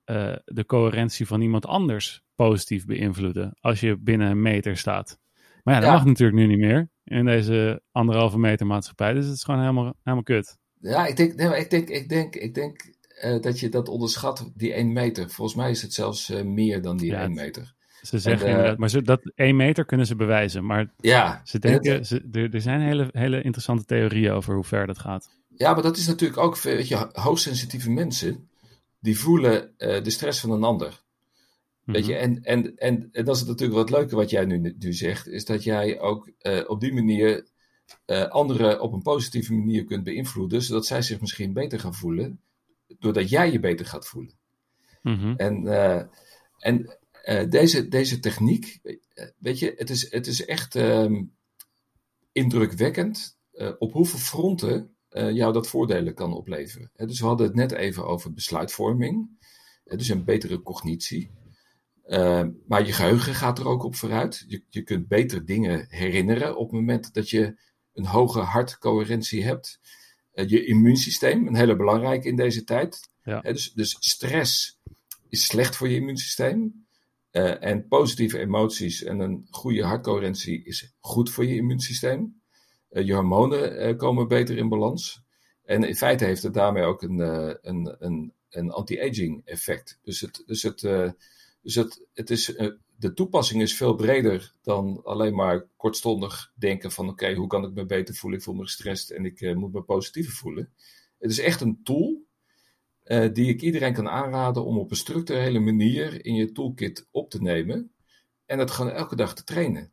uh, 0.05 0.35
de 0.45 0.65
coherentie 0.65 1.27
van 1.27 1.41
iemand 1.41 1.65
anders 1.65 2.23
positief 2.35 2.85
beïnvloeden 2.85 3.57
als 3.59 3.79
je 3.79 3.97
binnen 3.97 4.29
een 4.29 4.41
meter 4.41 4.77
staat. 4.77 5.19
Maar 5.63 5.75
ja, 5.75 5.79
dat 5.79 5.91
mag 5.91 6.05
natuurlijk 6.05 6.37
nu 6.37 6.47
niet 6.47 6.57
meer 6.57 6.89
in 7.03 7.25
deze 7.25 7.81
anderhalve 7.91 8.39
meter 8.39 8.65
maatschappij. 8.65 9.13
Dus 9.13 9.25
het 9.25 9.35
is 9.35 9.43
gewoon 9.43 9.59
helemaal, 9.59 9.93
helemaal 10.03 10.23
kut. 10.23 10.57
Ja, 10.79 11.05
ik 11.05 11.15
denk, 11.15 11.35
nee, 11.35 11.59
ik 11.59 11.69
denk, 11.69 11.89
ik 11.89 12.09
denk, 12.09 12.35
ik 12.35 12.53
denk 12.53 12.93
uh, 13.23 13.41
dat 13.41 13.59
je 13.59 13.69
dat 13.69 13.89
onderschat, 13.89 14.51
die 14.55 14.73
1 14.73 14.93
meter. 14.93 15.29
Volgens 15.29 15.57
mij 15.57 15.69
is 15.69 15.81
het 15.81 15.93
zelfs 15.93 16.29
uh, 16.29 16.41
meer 16.41 16.81
dan 16.81 16.97
die 16.97 17.11
ja, 17.11 17.21
1 17.21 17.33
meter. 17.33 17.75
Ze 18.01 18.19
zeggen 18.19 18.45
en, 18.45 18.51
inderdaad, 18.51 18.77
maar 18.77 18.89
zo, 18.89 19.01
dat 19.01 19.31
1 19.35 19.55
meter 19.55 19.85
kunnen 19.85 20.05
ze 20.05 20.15
bewijzen. 20.15 20.65
Maar 20.65 20.93
ja, 20.97 21.41
ze 21.43 21.59
denken, 21.59 21.93
het, 21.93 22.07
ze, 22.07 22.27
er, 22.31 22.53
er 22.53 22.61
zijn 22.61 22.81
hele, 22.81 23.07
hele 23.11 23.41
interessante 23.41 23.85
theorieën 23.85 24.31
over 24.31 24.53
hoe 24.53 24.63
ver 24.63 24.87
dat 24.87 24.99
gaat. 24.99 25.29
Ja, 25.57 25.73
maar 25.73 25.83
dat 25.83 25.97
is 25.97 26.07
natuurlijk 26.07 26.39
ook, 26.39 26.57
weet 26.57 26.87
je, 26.87 27.09
hoogsensitieve 27.11 27.89
mensen, 27.89 28.49
die 28.99 29.19
voelen 29.19 29.73
uh, 29.77 30.03
de 30.03 30.09
stress 30.09 30.39
van 30.39 30.51
een 30.51 30.63
ander. 30.63 31.05
Weet 31.83 32.05
je, 32.05 32.13
mhm. 32.13 32.21
en, 32.21 32.43
en, 32.43 32.75
en, 32.77 33.09
en, 33.11 33.25
dat 33.25 33.35
is 33.35 33.43
natuurlijk 33.43 33.77
wat 33.79 33.89
leuke 33.89 34.15
wat 34.15 34.29
jij 34.29 34.45
nu, 34.45 34.75
nu 34.79 34.93
zegt, 34.93 35.27
is 35.27 35.45
dat 35.45 35.63
jij 35.63 35.99
ook 35.99 36.31
uh, 36.41 36.69
op 36.69 36.79
die 36.79 36.93
manier 36.93 37.47
uh, 38.05 38.27
anderen 38.27 38.81
op 38.81 38.93
een 38.93 39.01
positieve 39.01 39.53
manier 39.53 39.85
kunt 39.85 40.03
beïnvloeden, 40.03 40.61
zodat 40.61 40.85
zij 40.85 41.01
zich 41.01 41.19
misschien 41.19 41.53
beter 41.53 41.79
gaan 41.79 41.93
voelen, 41.93 42.41
doordat 42.99 43.29
jij 43.29 43.51
je 43.51 43.59
beter 43.59 43.85
gaat 43.85 44.07
voelen. 44.07 44.33
Mm 45.01 45.19
-hmm. 45.19 45.35
En, 45.35 45.63
uh, 45.63 46.01
en 46.57 46.97
deze, 47.49 47.87
deze 47.87 48.19
techniek, 48.19 48.79
weet 49.37 49.59
je, 49.59 49.73
het 49.77 49.89
is, 49.89 50.11
het 50.11 50.27
is 50.27 50.45
echt 50.45 50.75
um, 50.75 51.33
indrukwekkend 52.31 53.37
op 53.77 53.91
hoeveel 53.91 54.19
fronten 54.19 54.96
jou 55.33 55.53
dat 55.53 55.67
voordelen 55.67 56.13
kan 56.13 56.33
opleveren. 56.33 56.91
dus 56.95 57.19
we 57.19 57.25
hadden 57.25 57.47
het 57.47 57.55
net 57.55 57.71
even 57.71 58.05
over 58.05 58.33
besluitvorming, 58.33 59.29
dus 59.83 60.09
een 60.09 60.23
betere 60.23 60.61
cognitie. 60.61 61.31
Uh, 62.07 62.43
maar 62.67 62.85
je 62.85 62.93
geheugen 62.93 63.35
gaat 63.35 63.59
er 63.59 63.67
ook 63.67 63.83
op 63.83 63.95
vooruit. 63.95 64.45
Je, 64.47 64.63
je 64.69 64.81
kunt 64.81 65.07
beter 65.07 65.45
dingen 65.45 65.85
herinneren 65.89 66.57
op 66.57 66.71
het 66.71 66.79
moment 66.79 67.13
dat 67.13 67.29
je 67.29 67.59
een 67.93 68.05
hoge 68.05 68.39
hartcoherentie 68.39 69.43
hebt. 69.43 69.79
Uh, 70.33 70.49
je 70.49 70.65
immuunsysteem, 70.65 71.47
een 71.47 71.55
hele 71.55 71.75
belangrijke 71.75 72.27
in 72.27 72.35
deze 72.35 72.63
tijd. 72.63 73.09
Ja. 73.23 73.41
dus, 73.41 73.73
dus, 73.73 73.97
stress 73.99 74.79
is 75.29 75.45
slecht 75.45 75.75
voor 75.75 75.89
je 75.89 75.95
immuunsysteem. 75.95 76.85
Uh, 77.31 77.63
en 77.63 77.87
positieve 77.87 78.39
emoties 78.39 79.03
en 79.03 79.19
een 79.19 79.47
goede 79.49 79.83
hartcoherentie 79.83 80.63
is 80.63 80.93
goed 80.99 81.29
voor 81.29 81.45
je 81.45 81.55
immuunsysteem. 81.55 82.41
Je 82.89 83.13
hormonen 83.13 83.97
komen 83.97 84.27
beter 84.27 84.57
in 84.57 84.69
balans. 84.69 85.21
En 85.63 85.83
in 85.83 85.95
feite 85.95 86.25
heeft 86.25 86.43
het 86.43 86.53
daarmee 86.53 86.83
ook 86.83 87.01
een, 87.01 87.19
een, 87.69 87.95
een, 87.99 88.33
een 88.49 88.71
anti-aging 88.71 89.41
effect. 89.45 89.99
Dus 90.01 90.21
het, 90.21 90.43
dus 90.45 90.63
het 90.63 90.83
dus 91.67 91.75
het, 91.75 92.05
het 92.13 92.29
is, 92.29 92.55
eh, 92.55 92.67
de 92.95 93.13
toepassing 93.13 93.61
is 93.61 93.75
veel 93.75 93.95
breder 93.95 94.53
dan 94.61 95.01
alleen 95.03 95.35
maar 95.35 95.65
kortstondig 95.75 96.51
denken 96.55 96.91
van 96.91 97.09
oké, 97.09 97.33
hoe 97.33 97.47
kan 97.47 97.63
ik 97.63 97.73
me 97.73 97.85
beter 97.85 98.15
voelen? 98.15 98.39
Ik 98.39 98.45
voel 98.45 98.55
me 98.55 98.63
gestrest 98.63 99.09
en 99.09 99.25
ik 99.25 99.55
moet 99.55 99.73
me 99.73 99.81
positiever 99.81 100.33
voelen. 100.33 100.73
Het 101.19 101.31
is 101.31 101.39
echt 101.39 101.61
een 101.61 101.79
tool 101.83 102.25
die 103.33 103.49
ik 103.49 103.61
iedereen 103.61 103.93
kan 103.93 104.09
aanraden 104.09 104.65
om 104.65 104.77
op 104.77 104.89
een 104.91 104.97
structurele 104.97 105.59
manier 105.59 106.25
in 106.25 106.35
je 106.35 106.51
toolkit 106.51 107.07
op 107.11 107.29
te 107.29 107.41
nemen 107.41 107.91
en 108.45 108.59
het 108.59 108.71
gewoon 108.71 108.91
elke 108.91 109.15
dag 109.15 109.35
te 109.35 109.43
trainen. 109.43 109.91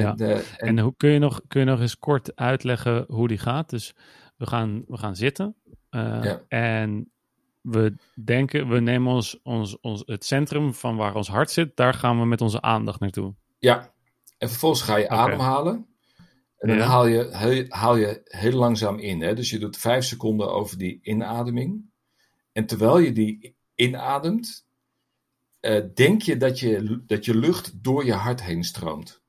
Ja, 0.00 0.14
en, 0.16 0.28
en, 0.28 0.44
en 0.56 0.78
hoe 0.78 0.94
kun 0.96 1.10
je, 1.10 1.18
nog, 1.18 1.40
kun 1.48 1.60
je 1.60 1.66
nog 1.66 1.80
eens 1.80 1.98
kort 1.98 2.36
uitleggen 2.36 3.04
hoe 3.08 3.28
die 3.28 3.38
gaat? 3.38 3.70
Dus 3.70 3.94
we 4.36 4.46
gaan, 4.46 4.84
we 4.86 4.96
gaan 4.96 5.16
zitten 5.16 5.56
ja. 5.90 6.42
en 6.48 7.12
we 7.60 7.94
denken, 8.24 8.68
we 8.68 8.80
nemen 8.80 9.12
ons, 9.12 9.42
ons, 9.42 9.80
ons, 9.80 10.02
het 10.06 10.24
centrum 10.24 10.74
van 10.74 10.96
waar 10.96 11.14
ons 11.14 11.28
hart 11.28 11.50
zit, 11.50 11.76
daar 11.76 11.94
gaan 11.94 12.18
we 12.18 12.26
met 12.26 12.40
onze 12.40 12.60
aandacht 12.60 13.00
naartoe. 13.00 13.34
Ja, 13.58 13.92
en 14.38 14.48
vervolgens 14.48 14.82
ga 14.82 14.96
je 14.96 15.04
okay. 15.04 15.18
ademhalen. 15.18 15.86
En 16.58 16.68
dan 16.68 16.78
haal, 16.78 17.06
je, 17.06 17.66
haal 17.68 17.96
je 17.96 18.20
heel 18.24 18.58
langzaam 18.58 18.98
in. 18.98 19.20
Hè? 19.20 19.34
Dus 19.34 19.50
je 19.50 19.58
doet 19.58 19.76
vijf 19.76 20.04
seconden 20.04 20.52
over 20.52 20.78
die 20.78 20.98
inademing. 21.02 21.90
En 22.52 22.66
terwijl 22.66 22.98
je 22.98 23.12
die 23.12 23.56
inademt, 23.74 24.66
uh, 25.60 25.84
denk 25.94 26.22
je 26.22 26.36
dat, 26.36 26.60
je 26.60 27.02
dat 27.06 27.24
je 27.24 27.36
lucht 27.36 27.84
door 27.84 28.04
je 28.04 28.12
hart 28.12 28.42
heen 28.42 28.64
stroomt. 28.64 29.21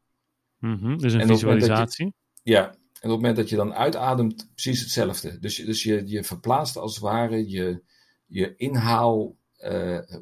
Mm 0.63 0.77
-hmm, 0.77 0.97
dus 0.97 1.13
een 1.13 1.27
visualisatie. 1.27 2.05
Je, 2.05 2.51
ja, 2.51 2.65
en 2.69 2.75
op 2.75 3.01
het 3.01 3.09
moment 3.09 3.35
dat 3.35 3.49
je 3.49 3.55
dan 3.55 3.73
uitademt, 3.73 4.49
precies 4.53 4.79
hetzelfde. 4.79 5.39
Dus, 5.39 5.55
dus 5.55 5.83
je, 5.83 6.03
je 6.05 6.23
verplaatst 6.23 6.77
als 6.77 6.93
het 6.93 7.03
ware 7.03 7.49
je, 7.49 7.83
je 8.25 8.55
inhaal 8.55 9.35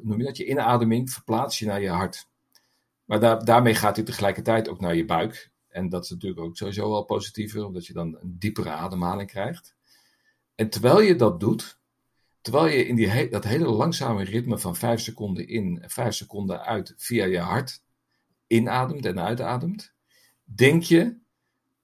noem 0.02 0.18
je 0.18 0.24
dat, 0.24 0.36
je 0.36 0.46
inademing 0.46 1.10
verplaats 1.10 1.58
je 1.58 1.66
naar 1.66 1.80
je 1.80 1.88
hart. 1.88 2.28
Maar 3.04 3.20
daar, 3.20 3.44
daarmee 3.44 3.74
gaat 3.74 3.96
hij 3.96 4.04
tegelijkertijd 4.04 4.68
ook 4.68 4.80
naar 4.80 4.94
je 4.94 5.04
buik. 5.04 5.50
En 5.68 5.88
dat 5.88 6.04
is 6.04 6.10
natuurlijk 6.10 6.40
ook 6.40 6.56
sowieso 6.56 6.90
wel 6.90 7.04
positiever, 7.04 7.64
omdat 7.64 7.86
je 7.86 7.92
dan 7.92 8.18
een 8.20 8.36
diepere 8.38 8.70
ademhaling 8.70 9.28
krijgt. 9.30 9.74
En 10.54 10.68
terwijl 10.68 11.00
je 11.00 11.16
dat 11.16 11.40
doet, 11.40 11.80
terwijl 12.40 12.66
je 12.66 12.86
in 12.86 12.94
die 12.94 13.28
dat 13.28 13.44
hele 13.44 13.68
langzame 13.68 14.24
ritme 14.24 14.58
van 14.58 14.76
5 14.76 15.00
seconden 15.00 15.48
in 15.48 15.82
en 15.82 15.90
5 15.90 16.14
seconden 16.14 16.62
uit 16.62 16.94
via 16.96 17.24
je 17.24 17.38
hart 17.38 17.82
inademt 18.46 19.06
en 19.06 19.20
uitademt, 19.20 19.94
denk 20.54 20.82
je 20.82 21.16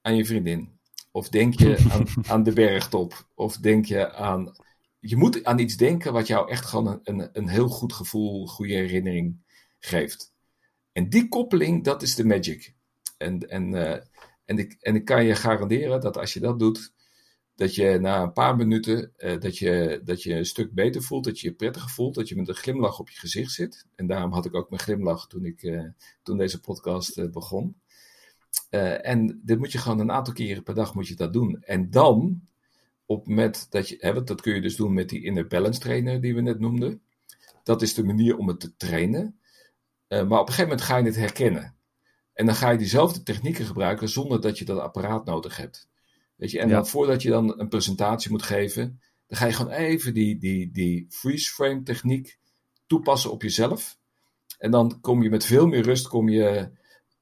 aan 0.00 0.16
je 0.16 0.25
vriendin. 0.25 0.78
Of 1.10 1.28
denk 1.28 1.54
je 1.54 1.87
aan, 1.90 2.06
aan 2.32 2.42
de 2.42 2.52
bergtop. 2.52 3.28
Of 3.34 3.56
denk 3.56 3.84
je 3.84 4.12
aan. 4.12 4.52
Je 5.00 5.16
moet 5.16 5.44
aan 5.44 5.58
iets 5.58 5.76
denken 5.76 6.12
wat 6.12 6.26
jou 6.26 6.50
echt 6.50 6.66
gewoon 6.66 6.87
een, 6.87 7.00
een, 7.02 7.28
een 7.32 7.48
heel 7.48 7.68
goed 7.68 7.92
gevoel, 7.92 8.46
goede 8.46 8.75
herinnering 8.75 9.40
geeft. 9.78 10.32
En 10.92 11.08
die 11.08 11.28
koppeling, 11.28 11.84
dat 11.84 12.02
is 12.02 12.14
de 12.14 12.25
magic. 12.25 12.75
En, 13.16 13.48
en, 13.48 13.72
uh, 13.72 13.96
en, 14.44 14.58
ik, 14.58 14.76
en 14.80 14.94
ik 14.94 15.04
kan 15.04 15.25
je 15.25 15.34
garanderen 15.34 16.00
dat 16.00 16.16
als 16.16 16.32
je 16.32 16.40
dat 16.40 16.58
doet, 16.58 16.92
dat 17.54 17.75
je 17.75 17.98
na 18.00 18.22
een 18.22 18.32
paar 18.32 18.56
minuten 18.56 19.12
uh, 19.18 19.40
dat, 19.40 19.58
je, 19.58 20.00
dat 20.04 20.22
je 20.22 20.34
een 20.34 20.46
stuk 20.46 20.72
beter 20.72 21.02
voelt, 21.02 21.25
dat 21.25 21.40
je 21.40 21.48
je 21.48 21.54
prettiger 21.54 21.90
voelt, 21.90 22.14
dat 22.14 22.28
je 22.28 22.37
met 22.37 22.48
een 22.48 22.54
glimlach 22.54 22.98
op 22.98 23.08
je 23.08 23.18
gezicht 23.18 23.52
zit. 23.52 23.87
En 23.94 24.06
daarom 24.06 24.32
had 24.32 24.44
ik 24.44 24.54
ook 24.54 24.70
mijn 24.70 24.82
glimlach 24.82 25.26
toen, 25.26 25.44
ik, 25.44 25.62
uh, 25.62 25.84
toen 26.22 26.37
deze 26.37 26.60
podcast 26.60 27.30
begon. 27.30 27.76
En 28.70 29.40
dit 29.44 29.58
moet 29.58 29.72
je 29.72 29.78
gewoon 29.78 29.98
een 29.98 30.12
aantal 30.12 30.34
keren 30.34 30.62
per 30.62 30.74
dag 30.74 30.94
moet 30.94 31.08
je 31.08 31.14
dat 31.14 31.32
doen. 31.32 31.62
En 31.62 31.90
dan, 31.90 32.40
op 33.06 33.26
met 33.26 33.66
dat 33.70 33.88
je, 33.88 33.96
hè, 34.00 34.22
dat 34.22 34.40
kun 34.40 34.54
je 34.54 34.60
dus 34.60 34.76
doen 34.76 34.92
met 34.92 35.08
die 35.08 35.24
inner 35.24 35.46
balance 35.46 35.80
trainer 35.80 36.20
die 36.20 36.34
we 36.34 36.40
net 36.40 36.60
noemden. 36.60 37.02
Dat 37.62 37.82
is 37.82 37.94
de 37.94 38.04
manier 38.04 38.36
om 38.36 38.48
het 38.48 38.60
te 38.60 38.76
trainen. 38.76 39.38
maar 40.08 40.22
op 40.22 40.30
een 40.30 40.38
gegeven 40.38 40.62
moment 40.62 40.82
ga 40.82 40.96
je 40.96 41.04
het 41.04 41.16
herkennen. 41.16 41.76
En 42.32 42.46
dan 42.46 42.54
ga 42.54 42.70
je 42.70 42.78
diezelfde 42.78 43.22
technieken 43.22 43.64
gebruiken 43.64 44.08
zonder 44.08 44.40
dat 44.40 44.58
je 44.58 44.64
dat 44.64 44.78
apparaat 44.78 45.24
nodig 45.24 45.56
hebt. 45.56 45.88
Weet 46.36 46.50
je, 46.50 46.60
en 46.60 46.68
dan 46.68 46.86
voordat 46.86 47.22
je 47.22 47.30
dan 47.30 47.60
een 47.60 47.68
presentatie 47.68 48.30
moet 48.30 48.42
geven, 48.42 49.00
dan 49.26 49.38
ga 49.38 49.46
je 49.46 49.52
gewoon 49.52 49.72
even 49.72 50.14
die, 50.14 50.38
die, 50.38 50.70
die 50.70 51.06
freeze 51.08 51.50
frame 51.50 51.82
techniek 51.82 52.38
toepassen 52.86 53.30
op 53.30 53.42
jezelf. 53.42 53.98
En 54.58 54.70
dan 54.70 55.00
kom 55.00 55.22
je 55.22 55.30
met 55.30 55.44
veel 55.44 55.66
meer 55.66 55.82
rust, 55.82 56.08
kom 56.08 56.28
je, 56.28 56.70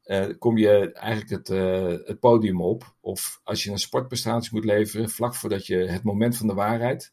uh, 0.07 0.27
kom 0.39 0.59
je 0.59 0.93
eigenlijk 0.93 1.31
het, 1.31 1.49
uh, 1.49 2.07
het 2.07 2.21
podium 2.21 2.63
op. 2.63 2.95
Of 3.01 3.41
als 3.45 3.65
je 3.65 3.71
een 3.71 3.79
sportprestatie 3.79 4.51
moet 4.55 4.65
leveren, 4.65 5.11
vlak 5.11 5.35
voordat 5.35 5.67
je 5.67 5.77
het 5.77 6.03
moment 6.03 6.37
van 6.37 6.47
de 6.47 6.55
waarheid. 6.55 7.13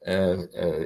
Uh, 0.00 0.40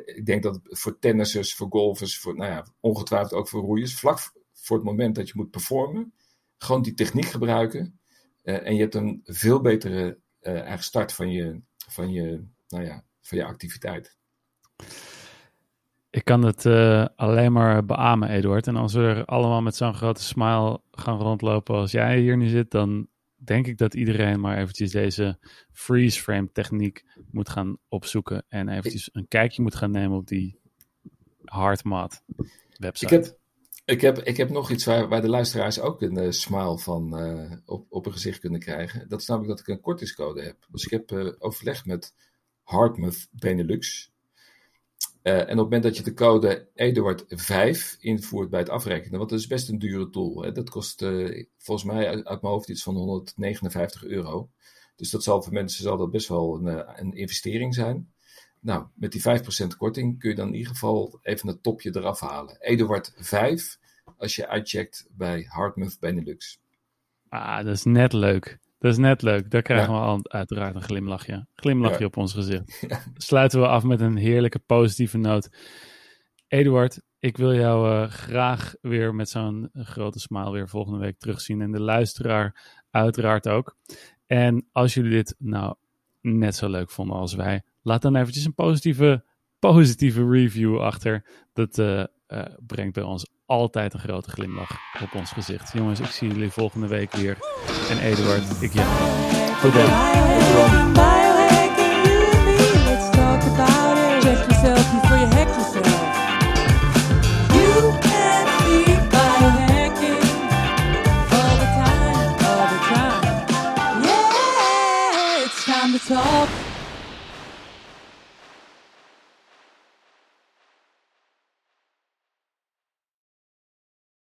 ik 0.04 0.26
denk 0.26 0.42
dat 0.42 0.60
voor 0.62 0.98
tennissers, 0.98 1.54
voor 1.54 1.66
golfers, 1.70 2.18
voor, 2.18 2.36
nou 2.36 2.50
ja, 2.50 2.66
ongetwijfeld 2.80 3.32
ook 3.32 3.48
voor 3.48 3.62
roeiers, 3.62 3.94
vlak 3.94 4.18
voor 4.52 4.76
het 4.76 4.86
moment 4.86 5.14
dat 5.14 5.28
je 5.28 5.34
moet 5.36 5.50
performen, 5.50 6.12
gewoon 6.58 6.82
die 6.82 6.94
techniek 6.94 7.26
gebruiken. 7.26 8.00
En 8.42 8.74
je 8.74 8.80
hebt 8.80 8.94
een 8.94 9.20
veel 9.24 9.60
betere 9.60 10.18
start 10.76 11.12
van 11.12 11.30
je, 11.30 11.60
van, 11.76 12.10
je, 12.10 12.44
nou 12.68 12.84
ja, 12.84 13.04
van 13.20 13.38
je 13.38 13.44
activiteit. 13.44 14.16
Ik 16.18 16.24
kan 16.24 16.44
het 16.44 16.64
uh, 16.64 17.06
alleen 17.16 17.52
maar 17.52 17.84
beamen, 17.84 18.28
Eduard. 18.28 18.66
En 18.66 18.76
als 18.76 18.94
we 18.94 19.00
er 19.00 19.24
allemaal 19.24 19.62
met 19.62 19.76
zo'n 19.76 19.94
grote 19.94 20.22
smile 20.22 20.80
gaan 20.90 21.18
rondlopen 21.18 21.74
als 21.74 21.90
jij 21.90 22.18
hier 22.18 22.36
nu 22.36 22.48
zit, 22.48 22.70
dan 22.70 23.08
denk 23.36 23.66
ik 23.66 23.78
dat 23.78 23.94
iedereen 23.94 24.40
maar 24.40 24.58
eventjes 24.58 24.90
deze 24.90 25.38
freeze 25.72 26.20
frame 26.20 26.52
techniek 26.52 27.04
moet 27.30 27.48
gaan 27.48 27.78
opzoeken. 27.88 28.44
En 28.48 28.68
eventjes 28.68 29.10
een 29.12 29.28
kijkje 29.28 29.62
moet 29.62 29.74
gaan 29.74 29.90
nemen 29.90 30.16
op 30.16 30.26
die 30.26 30.60
hardmat 31.44 32.22
website. 32.76 33.14
Ik 33.14 33.22
heb, 33.22 33.38
ik 33.84 34.00
heb, 34.00 34.18
ik 34.18 34.36
heb 34.36 34.50
nog 34.50 34.70
iets 34.70 34.84
waar, 34.84 35.20
de 35.20 35.28
luisteraars 35.28 35.80
ook 35.80 36.02
een 36.02 36.18
uh, 36.18 36.30
smile 36.30 36.78
van 36.78 37.22
uh, 37.22 37.52
op, 37.64 37.86
op 37.88 38.04
hun 38.04 38.12
gezicht 38.12 38.38
kunnen 38.38 38.60
krijgen. 38.60 39.08
Dat 39.08 39.20
is 39.20 39.26
namelijk 39.26 39.56
dat 39.56 39.60
ik 39.60 39.74
een 39.74 39.80
kortingscode 39.80 40.42
heb. 40.42 40.66
Dus 40.70 40.84
ik 40.84 40.90
heb 40.90 41.36
overlegd 41.38 41.86
met 41.86 42.14
Hartmouth 42.62 43.28
Benelux. 43.30 44.16
En 45.22 45.40
op 45.42 45.48
het 45.48 45.56
moment 45.56 45.82
dat 45.82 45.96
je 45.96 46.02
de 46.02 46.14
code 46.14 46.68
Eduard 46.74 47.24
5 47.28 47.96
invoert 48.00 48.50
bij 48.50 48.60
het 48.60 48.68
afrekenen, 48.68 49.18
want 49.18 49.30
dat 49.30 49.38
is 49.38 49.46
best 49.46 49.68
een 49.68 49.78
dure 49.78 50.10
tool. 50.10 50.42
Hè? 50.42 50.52
Dat 50.52 50.70
kost 50.70 51.04
volgens 51.58 51.86
mij 51.92 52.06
uit, 52.06 52.24
mijn 52.24 52.52
hoofd 52.52 52.68
iets 52.68 52.82
van 52.82 52.94
159 52.94 54.04
euro. 54.04 54.50
Dus 54.96 55.10
dat 55.10 55.22
zal 55.22 55.42
voor 55.42 55.52
mensen 55.52 55.82
zal 55.82 55.96
dat 55.96 56.10
best 56.10 56.28
wel 56.28 56.54
een, 56.54 57.00
een 57.00 57.12
investering 57.12 57.74
zijn. 57.74 58.12
Nou, 58.60 58.86
met 58.94 59.12
die 59.12 59.22
5% 59.22 59.76
korting 59.76 60.18
kun 60.18 60.30
je 60.30 60.36
dan 60.36 60.48
in 60.48 60.54
ieder 60.54 60.72
geval 60.72 61.18
even 61.22 61.48
het 61.48 61.62
topje 61.62 61.96
eraf 61.96 62.20
halen. 62.20 62.60
Eduard 62.60 63.12
5 63.16 63.78
als 64.16 64.36
je 64.36 64.48
uitcheckt 64.48 65.06
bij 65.10 65.46
Hardmuff 65.48 65.98
Benelux. 65.98 66.60
Ah, 67.28 67.64
dat 67.64 67.74
is 67.74 67.84
net 67.84 68.12
leuk. 68.12 68.58
Dat 68.78 68.92
is 68.92 68.98
net 68.98 69.22
leuk. 69.22 69.50
Daar 69.50 69.62
krijgen 69.62 69.92
we 69.92 69.98
al 69.98 70.20
uiteraard 70.22 70.74
een 70.74 70.82
glimlachje. 70.82 71.46
Glimlachje 71.54 72.04
op 72.04 72.16
ons 72.16 72.32
gezicht. 72.32 72.86
Sluiten 73.14 73.60
we 73.60 73.66
af 73.66 73.82
met 73.82 74.00
een 74.00 74.16
heerlijke 74.16 74.58
positieve 74.58 75.18
noot. 75.18 75.48
Eduard, 76.48 77.00
ik 77.18 77.36
wil 77.36 77.54
jou 77.54 77.90
uh, 77.90 78.10
graag 78.10 78.74
weer 78.80 79.14
met 79.14 79.28
zo'n 79.28 79.70
grote 79.72 80.18
smile 80.18 80.50
weer 80.50 80.68
volgende 80.68 80.98
week 80.98 81.18
terugzien. 81.18 81.60
En 81.60 81.72
de 81.72 81.80
luisteraar 81.80 82.76
uiteraard 82.90 83.48
ook. 83.48 83.76
En 84.26 84.68
als 84.72 84.94
jullie 84.94 85.10
dit 85.10 85.34
nou 85.38 85.74
net 86.20 86.54
zo 86.54 86.68
leuk 86.68 86.90
vonden 86.90 87.16
als 87.16 87.34
wij, 87.34 87.62
laat 87.82 88.02
dan 88.02 88.16
eventjes 88.16 88.44
een 88.44 88.54
positieve, 88.54 89.24
positieve 89.58 90.28
review 90.28 90.80
achter. 90.80 91.26
Dat 91.52 91.78
uh, 91.78 92.04
uh, 92.28 92.44
brengt 92.66 92.94
bij 92.94 93.02
ons 93.02 93.26
altijd 93.48 93.94
een 93.94 94.00
grote 94.00 94.30
glimlach 94.30 94.70
op 95.02 95.14
ons 95.14 95.30
gezicht. 95.30 95.72
Jongens, 95.72 96.00
ik 96.00 96.06
zie 96.06 96.28
jullie 96.28 96.50
volgende 96.50 96.86
week 96.86 97.12
weer. 97.12 97.36
En 97.90 97.98
Eduard, 97.98 98.62
ik 98.62 98.72
jou. 98.72 98.88
Tot. 99.60 99.72
Tot 99.72 99.82
dan. 104.62 104.97